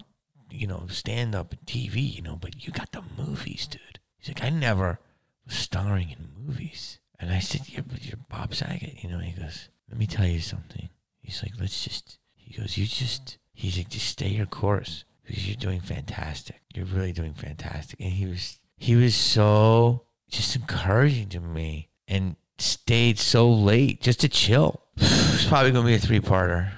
you 0.50 0.68
know, 0.68 0.86
stand 0.88 1.36
up 1.36 1.54
TV, 1.66 2.16
you 2.16 2.22
know, 2.22 2.38
but 2.38 2.66
you 2.66 2.72
got 2.72 2.94
the 2.94 3.04
movies, 3.18 3.68
dude. 3.68 4.00
He's 4.18 4.30
like, 4.30 4.44
I 4.44 4.50
never 4.50 5.00
was 5.46 5.56
starring 5.56 6.12
in 6.12 6.46
movies. 6.46 7.00
And 7.20 7.32
I 7.32 7.40
said, 7.40 7.68
yeah, 7.68 7.82
but 7.86 8.06
you're 8.06 8.20
Bob 8.30 8.56
Saget, 8.56 9.04
you 9.04 9.10
know. 9.10 9.20
He 9.20 9.34
goes, 9.34 9.68
let 9.90 10.00
me 10.00 10.08
tell 10.08 10.26
you 10.26 10.40
something. 10.40 10.90
He's 11.20 11.44
like, 11.44 11.52
let's 11.60 11.84
just, 11.84 12.20
he 12.36 12.58
goes, 12.58 12.78
you 12.78 12.86
just, 12.86 13.38
he's 13.52 13.78
like, 13.78 13.90
just 13.90 14.08
stay 14.08 14.30
your 14.30 14.46
course 14.46 15.04
because 15.26 15.46
you're 15.46 15.58
doing 15.58 15.82
fantastic. 15.82 16.62
You're 16.74 16.86
really 16.86 17.12
doing 17.12 17.34
fantastic. 17.34 18.00
And 18.00 18.14
he 18.14 18.26
was, 18.26 18.62
he 18.78 18.96
was 18.96 19.14
so 19.14 20.06
just 20.30 20.56
encouraging 20.56 21.30
to 21.30 21.40
me 21.40 21.90
and 22.08 22.36
stayed 22.58 23.20
so 23.20 23.52
late 23.52 24.02
just 24.02 24.22
to 24.22 24.30
chill. 24.30 24.82
It's 25.40 25.48
probably 25.48 25.72
going 25.72 25.86
to 25.86 25.90
be 25.90 25.96
a 25.96 26.00
three 26.00 26.20
parter. 26.20 26.74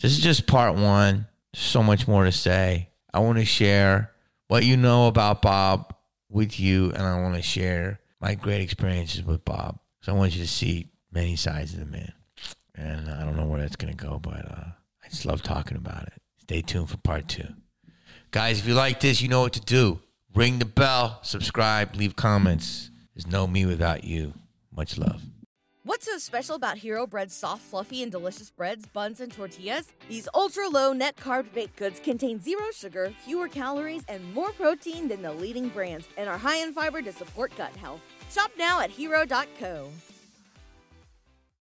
This 0.00 0.12
is 0.12 0.20
just 0.20 0.46
part 0.46 0.74
one. 0.74 1.26
So 1.54 1.82
much 1.82 2.08
more 2.08 2.24
to 2.24 2.32
say. 2.32 2.88
I 3.12 3.18
want 3.18 3.38
to 3.38 3.44
share 3.44 4.12
what 4.48 4.64
you 4.64 4.78
know 4.78 5.06
about 5.06 5.42
Bob 5.42 5.94
with 6.30 6.58
you, 6.58 6.92
and 6.92 7.02
I 7.02 7.20
want 7.20 7.34
to 7.34 7.42
share 7.42 8.00
my 8.20 8.34
great 8.34 8.62
experiences 8.62 9.22
with 9.22 9.44
Bob. 9.44 9.78
So 10.00 10.12
I 10.12 10.16
want 10.16 10.34
you 10.34 10.40
to 10.42 10.48
see 10.48 10.88
many 11.12 11.36
sides 11.36 11.74
of 11.74 11.80
the 11.80 11.86
man. 11.86 12.12
And 12.74 13.10
I 13.10 13.24
don't 13.24 13.36
know 13.36 13.44
where 13.44 13.60
that's 13.60 13.76
going 13.76 13.94
to 13.94 14.04
go, 14.04 14.18
but 14.18 14.46
uh, 14.46 14.70
I 15.04 15.08
just 15.10 15.26
love 15.26 15.42
talking 15.42 15.76
about 15.76 16.04
it. 16.04 16.14
Stay 16.38 16.62
tuned 16.62 16.88
for 16.88 16.96
part 16.96 17.28
two. 17.28 17.48
Guys, 18.30 18.60
if 18.60 18.66
you 18.66 18.74
like 18.74 19.00
this, 19.00 19.20
you 19.20 19.28
know 19.28 19.42
what 19.42 19.52
to 19.54 19.60
do. 19.60 20.00
Ring 20.34 20.60
the 20.60 20.64
bell, 20.64 21.18
subscribe, 21.22 21.96
leave 21.96 22.14
comments. 22.14 22.90
There's 23.14 23.26
no 23.26 23.46
me 23.46 23.66
without 23.66 24.04
you. 24.04 24.34
Much 24.74 24.96
love. 24.96 25.22
What's 25.82 26.06
so 26.06 26.18
special 26.18 26.54
about 26.54 26.78
Hero 26.78 27.04
Bread's 27.06 27.34
soft, 27.34 27.62
fluffy, 27.62 28.02
and 28.02 28.12
delicious 28.12 28.50
breads, 28.50 28.86
buns, 28.86 29.20
and 29.20 29.32
tortillas? 29.32 29.92
These 30.08 30.28
ultra 30.32 30.68
low 30.68 30.92
net 30.92 31.16
carb 31.16 31.52
baked 31.52 31.76
goods 31.76 31.98
contain 31.98 32.40
zero 32.40 32.66
sugar, 32.72 33.12
fewer 33.24 33.48
calories, 33.48 34.04
and 34.08 34.32
more 34.32 34.52
protein 34.52 35.08
than 35.08 35.20
the 35.20 35.32
leading 35.32 35.68
brands, 35.68 36.06
and 36.16 36.28
are 36.28 36.38
high 36.38 36.58
in 36.58 36.72
fiber 36.72 37.02
to 37.02 37.12
support 37.12 37.52
gut 37.56 37.74
health. 37.76 38.00
Shop 38.30 38.52
now 38.56 38.80
at 38.80 38.90
hero.co. 38.90 39.90